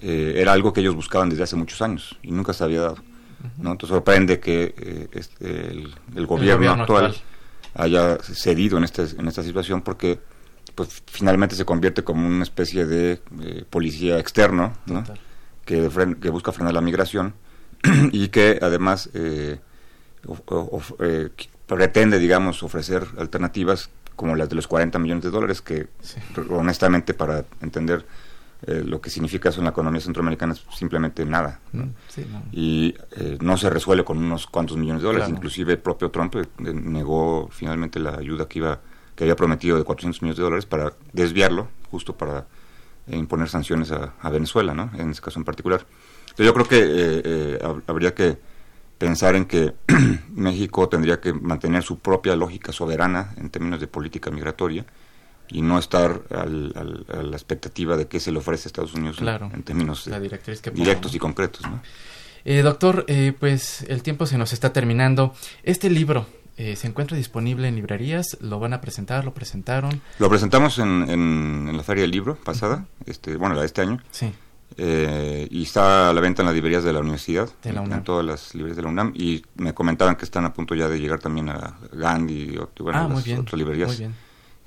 era 0.01 0.53
algo 0.53 0.73
que 0.73 0.81
ellos 0.81 0.95
buscaban 0.95 1.29
desde 1.29 1.43
hace 1.43 1.55
muchos 1.55 1.79
años 1.83 2.17
y 2.23 2.31
nunca 2.31 2.53
se 2.53 2.63
había 2.63 2.81
dado. 2.81 2.97
¿no? 3.59 3.73
Entonces 3.73 3.93
sorprende 3.93 4.39
que 4.39 5.07
este, 5.11 5.69
el, 6.15 6.25
gobierno 6.25 6.71
actual 6.71 7.13
haya 7.75 8.17
cedido 8.17 8.79
en, 8.79 8.85
este, 8.85 9.03
en 9.03 9.27
esta 9.27 9.43
situación 9.43 9.83
porque 9.83 10.19
pues 10.75 11.03
finalmente 11.05 11.55
se 11.55 11.65
convierte 11.65 12.03
como 12.03 12.27
una 12.27 12.43
especie 12.43 12.85
de 12.85 13.21
eh, 13.41 13.65
policía 13.69 14.19
externo 14.19 14.73
que, 15.65 15.89
que 16.21 16.29
busca 16.29 16.51
frenar 16.51 16.73
la 16.73 16.81
migración 16.81 17.33
y 18.11 18.29
que 18.29 18.59
además 18.61 19.09
eh, 19.13 19.59
eh, 20.99 21.29
pretende, 21.67 22.19
digamos, 22.19 22.63
ofrecer 22.63 23.05
alternativas 23.17 23.89
como 24.15 24.35
las 24.35 24.49
de 24.49 24.55
los 24.55 24.67
40 24.67 24.99
millones 24.99 25.23
de 25.23 25.31
dólares 25.31 25.61
que 25.61 25.87
honestamente 26.49 27.13
para 27.13 27.45
entender 27.61 28.05
lo 28.67 29.01
que 29.01 29.09
significa 29.09 29.49
eso 29.49 29.59
en 29.59 29.63
la 29.63 29.71
economía 29.71 30.01
centroamericana 30.01 30.53
es 30.53 30.63
simplemente 30.77 31.25
nada. 31.25 31.59
Mm, 31.71 31.81
y 32.51 32.93
no 33.39 33.57
se 33.57 33.71
resuelve 33.71 34.03
con 34.03 34.19
unos 34.19 34.45
cuantos 34.45 34.77
millones 34.77 35.01
de 35.01 35.07
dólares. 35.07 35.29
Inclusive 35.29 35.73
el 35.73 35.79
propio 35.79 36.11
Trump 36.11 36.35
negó 36.59 37.49
finalmente 37.51 37.99
la 37.99 38.11
ayuda 38.11 38.47
que 38.47 38.59
iba 38.59 38.79
que 39.15 39.23
había 39.23 39.35
prometido 39.35 39.77
de 39.77 39.83
400 39.83 40.21
millones 40.21 40.37
de 40.37 40.43
dólares 40.43 40.65
para 40.65 40.93
desviarlo, 41.13 41.67
justo 41.89 42.15
para 42.15 42.45
eh, 43.07 43.17
imponer 43.17 43.49
sanciones 43.49 43.91
a, 43.91 44.29
Venezuela, 44.29 44.73
¿no? 44.73 44.91
En 44.97 45.11
ese 45.11 45.21
caso 45.21 45.39
en 45.39 45.45
particular. 45.45 45.85
Entonces 46.21 46.45
yo 46.45 46.53
creo 46.53 46.67
que 46.67 46.79
eh, 46.79 47.21
eh, 47.25 47.59
habría 47.87 48.13
que 48.13 48.37
pensar 48.97 49.35
en 49.35 49.45
que 49.45 49.73
México 50.29 50.87
tendría 50.87 51.19
que 51.19 51.33
mantener 51.33 51.83
su 51.83 51.99
propia 51.99 52.35
lógica 52.35 52.71
soberana 52.71 53.33
en 53.37 53.49
términos 53.49 53.79
de 53.79 53.87
política 53.87 54.29
migratoria 54.29 54.85
y 55.49 55.61
no 55.61 55.79
estar 55.79 56.21
a 56.29 56.45
la 56.45 57.35
expectativa 57.35 57.97
de 57.97 58.07
qué 58.07 58.21
se 58.21 58.31
le 58.31 58.37
ofrece 58.37 58.67
a 58.67 58.69
Estados 58.69 58.93
Unidos 58.93 59.17
en, 59.19 59.63
términos 59.63 60.09
directos 60.73 61.13
y 61.13 61.19
concretos. 61.19 61.63
¿no? 61.63 61.81
doctor, 62.63 63.05
pues 63.37 63.81
el 63.89 64.01
tiempo 64.01 64.25
se 64.25 64.37
nos 64.37 64.53
está 64.53 64.71
terminando. 64.71 65.33
Este 65.63 65.89
libro, 65.89 66.25
eh, 66.57 66.75
se 66.75 66.87
encuentra 66.87 67.17
disponible 67.17 67.67
en 67.67 67.75
librerías, 67.75 68.37
lo 68.41 68.59
van 68.59 68.73
a 68.73 68.81
presentar, 68.81 69.25
lo 69.25 69.33
presentaron. 69.33 70.01
Lo 70.19 70.29
presentamos 70.29 70.79
en, 70.79 71.09
en, 71.09 71.77
la 71.77 71.83
Feria 71.83 72.01
del 72.01 72.11
Libro 72.11 72.35
pasada, 72.35 72.85
este, 73.05 73.35
bueno, 73.37 73.55
la 73.55 73.61
de 73.61 73.67
este 73.67 73.81
año. 73.81 73.99
Sí. 74.11 74.31
Eh, 74.77 75.47
y 75.51 75.63
está 75.63 76.09
a 76.09 76.13
la 76.13 76.21
venta 76.21 76.41
en 76.41 76.45
las 76.47 76.55
librerías 76.55 76.83
de 76.83 76.93
la 76.93 76.99
universidad, 76.99 77.49
de 77.61 77.73
la 77.73 77.81
UNAM. 77.81 77.99
en 77.99 78.03
todas 78.03 78.25
las 78.25 78.55
librerías 78.55 78.77
de 78.77 78.83
la 78.83 78.89
UNAM, 78.89 79.13
y 79.15 79.43
me 79.55 79.73
comentaban 79.73 80.15
que 80.15 80.25
están 80.25 80.45
a 80.45 80.53
punto 80.53 80.75
ya 80.75 80.87
de 80.87 80.99
llegar 80.99 81.19
también 81.19 81.49
a 81.49 81.77
Gandhi 81.91 82.33
y 82.33 82.81
bueno, 82.81 82.99
ah, 82.99 83.09
las 83.09 83.39
otras 83.39 83.53
librerías. 83.53 84.01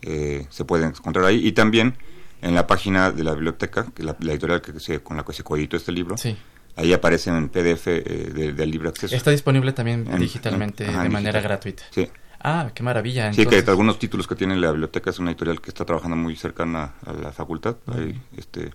Eh, 0.02 0.46
se 0.50 0.64
pueden 0.66 0.88
encontrar 0.88 1.24
ahí, 1.24 1.46
y 1.46 1.52
también 1.52 1.96
en 2.42 2.54
la 2.54 2.66
página 2.66 3.10
de 3.10 3.24
la 3.24 3.32
biblioteca, 3.32 3.86
que 3.94 4.02
la, 4.02 4.16
editorial 4.20 4.60
que 4.60 4.78
se, 4.78 5.02
con 5.02 5.16
la 5.16 5.24
que 5.24 5.32
se 5.32 5.42
coeditó 5.42 5.76
este 5.76 5.92
libro, 5.92 6.18
sí. 6.18 6.36
Ahí 6.76 6.92
aparece 6.92 7.30
en 7.30 7.48
PDF 7.48 7.86
eh, 7.86 8.52
del 8.56 8.70
libre 8.70 8.88
acceso. 8.88 9.14
Está 9.14 9.30
disponible 9.30 9.72
también 9.72 10.04
digitalmente, 10.18 10.84
de 10.84 11.08
manera 11.08 11.40
gratuita. 11.40 11.84
Sí. 11.90 12.08
Ah, 12.46 12.70
qué 12.74 12.82
maravilla. 12.82 13.32
Sí, 13.32 13.46
que 13.46 13.64
algunos 13.66 13.98
títulos 13.98 14.26
que 14.26 14.34
tiene 14.34 14.56
la 14.56 14.70
biblioteca 14.70 15.08
es 15.10 15.18
una 15.18 15.30
editorial 15.30 15.60
que 15.62 15.70
está 15.70 15.84
trabajando 15.86 16.16
muy 16.16 16.36
cercana 16.36 16.92
a 17.06 17.12
la 17.14 17.32
facultad. 17.32 17.76
Ahí, 17.86 18.20
este, 18.36 18.70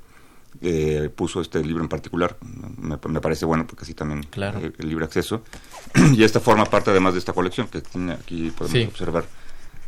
eh, 0.62 1.09
puso 1.15 1.39
este 1.41 1.63
libro 1.63 1.83
en 1.83 1.89
particular. 1.89 2.35
Me, 2.77 2.97
me 3.07 3.21
parece 3.21 3.45
bueno 3.45 3.67
porque 3.67 3.83
así 3.83 3.93
también 3.93 4.23
Claro. 4.23 4.59
eh, 4.59 4.71
el 4.79 4.89
libre 4.89 5.05
acceso. 5.05 5.43
y 6.13 6.23
esta 6.23 6.39
forma 6.39 6.65
parte 6.65 6.89
además 6.89 7.13
de 7.13 7.19
esta 7.19 7.33
colección 7.33 7.67
que 7.67 7.81
tiene 7.81 8.13
aquí 8.13 8.49
podemos 8.51 8.71
Sí. 8.79 8.85
observar. 8.88 9.25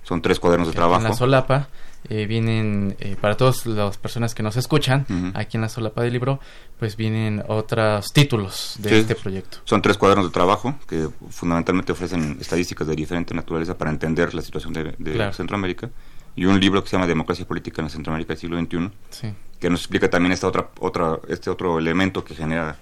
Son 0.04 0.22
tres 0.22 0.40
cuadernos 0.40 0.68
de 0.68 0.72
En 0.74 0.80
la 0.82 0.88
trabajo. 0.88 1.14
solapa 1.16 1.68
eh, 2.10 2.26
vienen, 2.26 2.96
eh, 3.00 3.16
para 3.22 3.38
todas 3.38 3.66
las 3.68 3.98
personas 4.00 4.34
que 4.34 4.42
nos 4.42 4.58
escuchan, 4.58 5.06
aquí 5.36 5.58
en 5.58 5.62
la 5.62 5.70
solapa 5.70 6.02
del 6.02 6.14
libro, 6.14 6.40
pues 6.80 6.98
vienen 6.98 7.44
otros 7.48 8.12
títulos 8.12 8.76
de 8.80 8.90
Sí. 8.90 8.96
este 8.96 9.14
proyecto. 9.16 9.60
Son 9.66 9.82
tres 9.84 9.98
cuadernos 9.98 10.26
de 10.26 10.32
trabajo 10.34 10.76
que 10.88 11.08
fundamentalmente 11.30 11.92
ofrecen 11.92 12.38
estadísticas 12.42 12.88
de 12.88 12.96
diferente 12.96 13.36
naturaleza 13.36 13.78
para 13.78 13.92
entender 13.92 14.34
la 14.34 14.42
situación 14.42 14.74
de, 14.74 14.96
de 14.98 15.14
Claro. 15.14 15.34
Centroamérica. 15.34 15.90
Y 16.36 16.46
un 16.46 16.60
libro 16.60 16.82
que 16.82 16.90
se 16.90 16.96
llama 16.96 17.06
Democracia 17.08 17.46
Política 17.46 17.82
en 17.84 17.90
Centroamérica 17.90 18.30
del 18.30 18.38
siglo 18.40 18.58
XXI, 18.60 18.90
Sí. 19.12 19.34
que 19.60 19.70
nos 19.70 19.82
explica 19.82 20.10
también 20.10 20.32
esta 20.32 20.48
otra, 20.48 20.70
otra, 20.80 21.20
este 21.28 21.50
otro 21.52 21.78
elemento 21.78 22.24
que 22.26 22.34
genera 22.34 22.78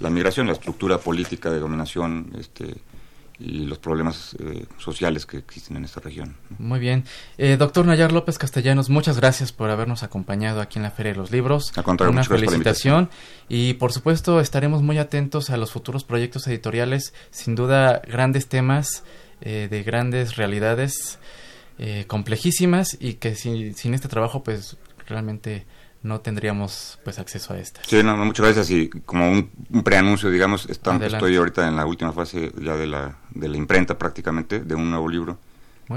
la 0.00 0.10
migración, 0.10 0.46
la 0.46 0.52
estructura 0.52 0.98
política 0.98 1.50
de 1.50 1.58
dominación 1.60 2.32
este, 2.38 2.74
los 3.38 3.78
problemas 3.78 4.36
eh, 4.40 4.66
sociales 4.78 5.26
que 5.26 5.38
existen 5.38 5.76
en 5.76 5.84
esta 5.84 6.00
región. 6.00 6.36
Muy 6.58 6.80
bien. 6.80 7.04
Eh, 7.36 7.56
doctor 7.56 7.86
Nayar 7.86 8.12
López 8.12 8.38
Castellanos, 8.38 8.90
muchas 8.90 9.16
gracias 9.18 9.52
por 9.52 9.70
habernos 9.70 10.02
acompañado 10.02 10.60
aquí 10.60 10.78
en 10.78 10.82
la 10.82 10.90
Feria 10.90 11.12
de 11.12 11.18
los 11.18 11.30
Libros. 11.30 11.72
Al 11.76 11.84
contrario, 11.84 12.12
Una 12.12 12.24
felicitación. 12.24 13.10
Y 13.48 13.74
por 13.74 13.92
supuesto 13.92 14.40
estaremos 14.40 14.82
muy 14.82 14.98
atentos 14.98 15.50
a 15.50 15.56
los 15.56 15.70
futuros 15.70 16.04
proyectos 16.04 16.46
editoriales. 16.48 17.14
Sin 17.30 17.54
duda, 17.54 18.02
grandes 18.06 18.48
temas 18.48 19.04
eh, 19.40 19.68
de 19.70 19.84
grandes 19.84 20.34
realidades 20.34 21.20
eh, 21.78 22.06
complejísimas 22.08 22.96
y 22.98 23.14
que 23.14 23.36
sin, 23.36 23.76
sin 23.76 23.94
este 23.94 24.08
trabajo 24.08 24.42
pues 24.42 24.76
realmente 25.06 25.64
no 26.02 26.20
tendríamos 26.20 26.98
pues 27.04 27.20
acceso 27.20 27.54
a 27.54 27.58
estas. 27.58 27.86
Sí, 27.86 28.02
no, 28.02 28.16
muchas 28.16 28.46
gracias. 28.46 28.70
Y 28.70 28.88
como 28.88 29.30
un, 29.30 29.50
un 29.70 29.82
preanuncio, 29.84 30.28
digamos, 30.28 30.66
estamos, 30.68 31.02
estoy 31.02 31.36
ahorita 31.36 31.68
en 31.68 31.76
la 31.76 31.86
última 31.86 32.12
fase 32.12 32.52
ya 32.60 32.74
de 32.74 32.88
la, 32.88 33.18
de 33.38 33.48
la 33.48 33.56
imprenta 33.56 33.96
prácticamente 33.96 34.60
de 34.60 34.74
un 34.74 34.90
nuevo 34.90 35.08
libro 35.08 35.38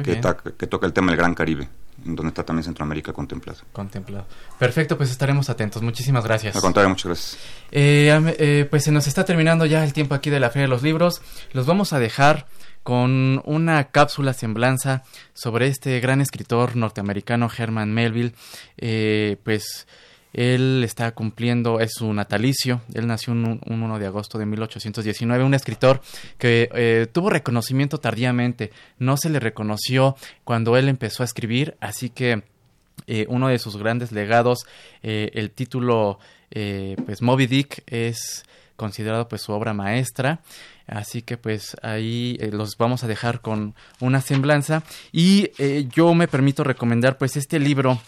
que, 0.04 0.16
ta- 0.18 0.38
que 0.38 0.68
toca 0.68 0.86
el 0.86 0.94
tema 0.94 1.08
del 1.12 1.18
Gran 1.18 1.34
Caribe, 1.36 1.68
donde 1.98 2.28
está 2.30 2.44
también 2.46 2.64
Centroamérica 2.64 3.12
contemplado. 3.12 3.60
Contemplado. 3.74 4.26
Perfecto, 4.58 4.96
pues 4.98 5.12
estaremos 5.12 5.50
atentos. 5.50 5.82
Muchísimas 5.82 6.24
gracias. 6.24 6.56
Al 6.56 6.62
contrario, 6.62 6.90
muchas 6.90 7.06
gracias. 7.08 7.38
Eh, 7.72 8.36
eh, 8.40 8.68
pues 8.70 8.84
se 8.84 8.92
nos 8.92 9.08
está 9.08 9.26
terminando 9.26 9.66
ya 9.66 9.84
el 9.84 9.92
tiempo 9.94 10.16
aquí 10.16 10.30
de 10.30 10.40
la 10.40 10.50
Feria 10.50 10.64
de 10.64 10.70
los 10.70 10.84
Libros. 10.84 11.22
Los 11.52 11.66
vamos 11.66 11.92
a 11.94 12.00
dejar 12.00 12.48
con 12.84 13.42
una 13.46 13.84
cápsula 13.92 14.34
semblanza 14.34 15.04
sobre 15.34 15.68
este 15.68 16.00
gran 16.00 16.22
escritor 16.22 16.76
norteamericano 16.76 17.50
Herman 17.56 17.94
Melville. 17.94 18.34
Eh, 18.78 19.38
pues 19.44 19.88
él 20.34 20.82
está 20.86 21.12
cumpliendo, 21.12 21.80
es 21.80 21.94
su 21.94 22.12
natalicio. 22.14 22.82
Él 22.94 23.08
nació 23.08 23.34
un, 23.34 23.60
un 23.66 23.84
1 23.84 24.00
de 24.00 24.06
agosto 24.06 24.38
de 24.38 24.46
1819. 24.46 25.44
Un 25.44 25.54
escritor 25.54 26.02
que 26.38 26.70
eh, 26.74 27.08
tuvo 27.12 27.30
reconocimiento 27.30 28.00
tardíamente. 28.00 28.72
No 28.98 29.18
se 29.18 29.30
le 29.30 29.40
reconoció 29.40 30.16
cuando 30.44 30.78
él 30.78 30.88
empezó 30.88 31.24
a 31.24 31.26
escribir, 31.26 31.76
así 31.82 32.10
que 32.10 32.44
eh, 33.08 33.26
uno 33.30 33.48
de 33.50 33.60
sus 33.60 33.78
grandes 33.78 34.12
legados, 34.12 34.66
eh, 35.04 35.32
el 35.34 35.52
título 35.52 36.20
pues 37.06 37.22
Moby 37.22 37.48
Dick 37.48 37.82
es 37.88 38.44
considerado 38.76 39.30
pues 39.30 39.42
su 39.42 39.54
obra 39.54 39.74
maestra 39.74 40.42
así 40.86 41.22
que 41.22 41.38
pues 41.38 41.78
ahí 41.82 42.38
los 42.52 42.76
vamos 42.76 43.06
a 43.06 43.08
dejar 43.08 43.40
con 43.40 43.74
una 44.02 44.20
semblanza 44.20 44.84
y 45.14 45.48
yo 45.96 46.14
me 46.14 46.28
permito 46.28 46.66
recomendar 46.66 47.18
pues 47.18 47.38
este 47.38 47.58
libro 47.58 48.02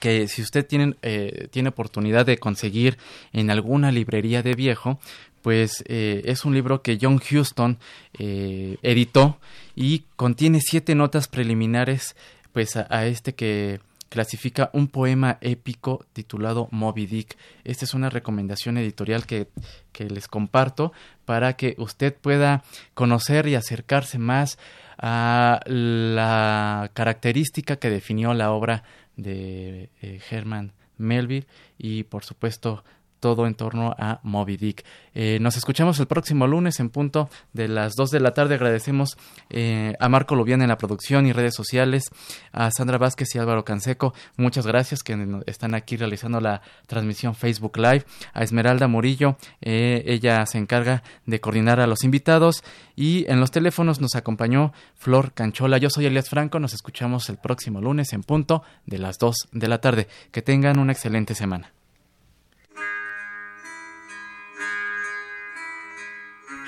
que 0.00 0.26
si 0.26 0.42
usted 0.42 0.66
tiene, 0.66 0.96
eh, 1.02 1.48
tiene 1.52 1.68
oportunidad 1.68 2.26
de 2.26 2.38
conseguir 2.38 2.98
en 3.32 3.50
alguna 3.50 3.92
librería 3.92 4.42
de 4.42 4.54
viejo, 4.54 4.98
pues 5.42 5.84
eh, 5.86 6.22
es 6.24 6.44
un 6.44 6.54
libro 6.54 6.82
que 6.82 6.98
John 7.00 7.20
Huston 7.20 7.78
eh, 8.18 8.78
editó 8.82 9.38
y 9.76 10.04
contiene 10.16 10.60
siete 10.60 10.94
notas 10.94 11.28
preliminares 11.28 12.16
pues 12.52 12.76
a, 12.76 12.86
a 12.90 13.06
este 13.06 13.34
que 13.34 13.80
clasifica 14.10 14.70
un 14.72 14.88
poema 14.88 15.38
épico 15.40 16.04
titulado 16.12 16.68
Moby 16.72 17.06
Dick. 17.06 17.38
Esta 17.64 17.84
es 17.84 17.94
una 17.94 18.10
recomendación 18.10 18.76
editorial 18.76 19.24
que, 19.24 19.48
que 19.92 20.10
les 20.10 20.26
comparto 20.26 20.92
para 21.24 21.54
que 21.54 21.76
usted 21.78 22.14
pueda 22.14 22.64
conocer 22.94 23.46
y 23.46 23.54
acercarse 23.54 24.18
más 24.18 24.58
a 24.98 25.60
la 25.64 26.90
característica 26.92 27.76
que 27.76 27.88
definió 27.88 28.34
la 28.34 28.50
obra 28.50 28.82
de 29.16 29.90
eh, 30.02 30.20
Herman 30.30 30.72
Melville 30.98 31.46
y 31.78 32.04
por 32.04 32.24
supuesto 32.24 32.84
todo 33.20 33.46
en 33.46 33.54
torno 33.54 33.94
a 33.98 34.20
Moby 34.22 34.56
Dick. 34.56 34.84
Eh, 35.14 35.38
nos 35.40 35.56
escuchamos 35.56 35.98
el 36.00 36.06
próximo 36.06 36.46
lunes 36.46 36.80
en 36.80 36.88
punto 36.88 37.28
de 37.52 37.68
las 37.68 37.94
2 37.94 38.10
de 38.10 38.20
la 38.20 38.32
tarde. 38.32 38.54
Agradecemos 38.54 39.16
eh, 39.50 39.94
a 39.98 40.08
Marco 40.08 40.34
Lubián 40.34 40.62
en 40.62 40.68
la 40.68 40.78
producción 40.78 41.26
y 41.26 41.32
redes 41.32 41.54
sociales, 41.54 42.04
a 42.52 42.70
Sandra 42.70 42.98
Vázquez 42.98 43.34
y 43.34 43.38
Álvaro 43.38 43.64
Canseco. 43.64 44.14
Muchas 44.36 44.66
gracias 44.66 45.02
que 45.02 45.42
están 45.46 45.74
aquí 45.74 45.96
realizando 45.96 46.40
la 46.40 46.62
transmisión 46.86 47.34
Facebook 47.34 47.76
Live. 47.76 48.04
A 48.32 48.42
Esmeralda 48.42 48.88
Murillo, 48.88 49.36
eh, 49.60 50.02
ella 50.06 50.46
se 50.46 50.58
encarga 50.58 51.02
de 51.26 51.40
coordinar 51.40 51.80
a 51.80 51.86
los 51.86 52.04
invitados. 52.04 52.62
Y 52.96 53.30
en 53.30 53.40
los 53.40 53.50
teléfonos 53.50 54.00
nos 54.00 54.14
acompañó 54.14 54.72
Flor 54.94 55.32
Canchola. 55.32 55.78
Yo 55.78 55.90
soy 55.90 56.06
Elias 56.06 56.28
Franco. 56.28 56.60
Nos 56.60 56.74
escuchamos 56.74 57.28
el 57.28 57.38
próximo 57.38 57.80
lunes 57.80 58.12
en 58.12 58.22
punto 58.22 58.62
de 58.86 58.98
las 58.98 59.18
2 59.18 59.34
de 59.52 59.68
la 59.68 59.80
tarde. 59.80 60.08
Que 60.30 60.42
tengan 60.42 60.78
una 60.78 60.92
excelente 60.92 61.34
semana. 61.34 61.72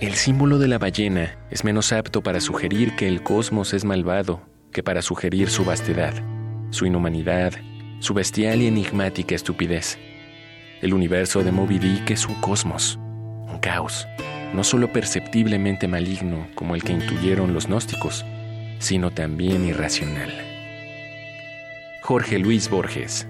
El 0.00 0.14
símbolo 0.14 0.58
de 0.58 0.68
la 0.68 0.78
ballena 0.78 1.36
es 1.50 1.64
menos 1.64 1.92
apto 1.92 2.22
para 2.22 2.40
sugerir 2.40 2.94
que 2.94 3.08
el 3.08 3.22
cosmos 3.22 3.72
es 3.72 3.84
malvado 3.84 4.42
que 4.70 4.82
para 4.82 5.00
sugerir 5.00 5.48
su 5.48 5.64
vastedad, 5.64 6.12
su 6.70 6.84
inhumanidad, 6.84 7.54
su 8.00 8.12
bestial 8.12 8.60
y 8.60 8.66
enigmática 8.66 9.34
estupidez. 9.34 9.98
El 10.82 10.92
universo 10.92 11.42
de 11.42 11.52
Moby 11.52 11.78
Dick 11.78 12.10
es 12.10 12.26
un 12.26 12.34
cosmos, 12.42 12.98
un 12.98 13.58
caos, 13.60 14.06
no 14.52 14.62
solo 14.62 14.92
perceptiblemente 14.92 15.88
maligno 15.88 16.48
como 16.54 16.74
el 16.74 16.82
que 16.82 16.92
intuyeron 16.92 17.54
los 17.54 17.66
gnósticos, 17.66 18.26
sino 18.78 19.10
también 19.10 19.64
irracional. 19.66 20.32
Jorge 22.02 22.38
Luis 22.38 22.68
Borges. 22.68 23.26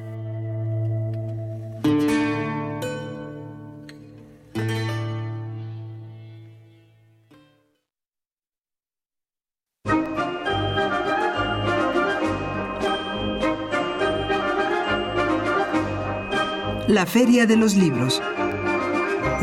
La 16.89 17.07
Feria 17.07 17.47
de 17.47 17.57
los 17.57 17.75
Libros. 17.75 18.23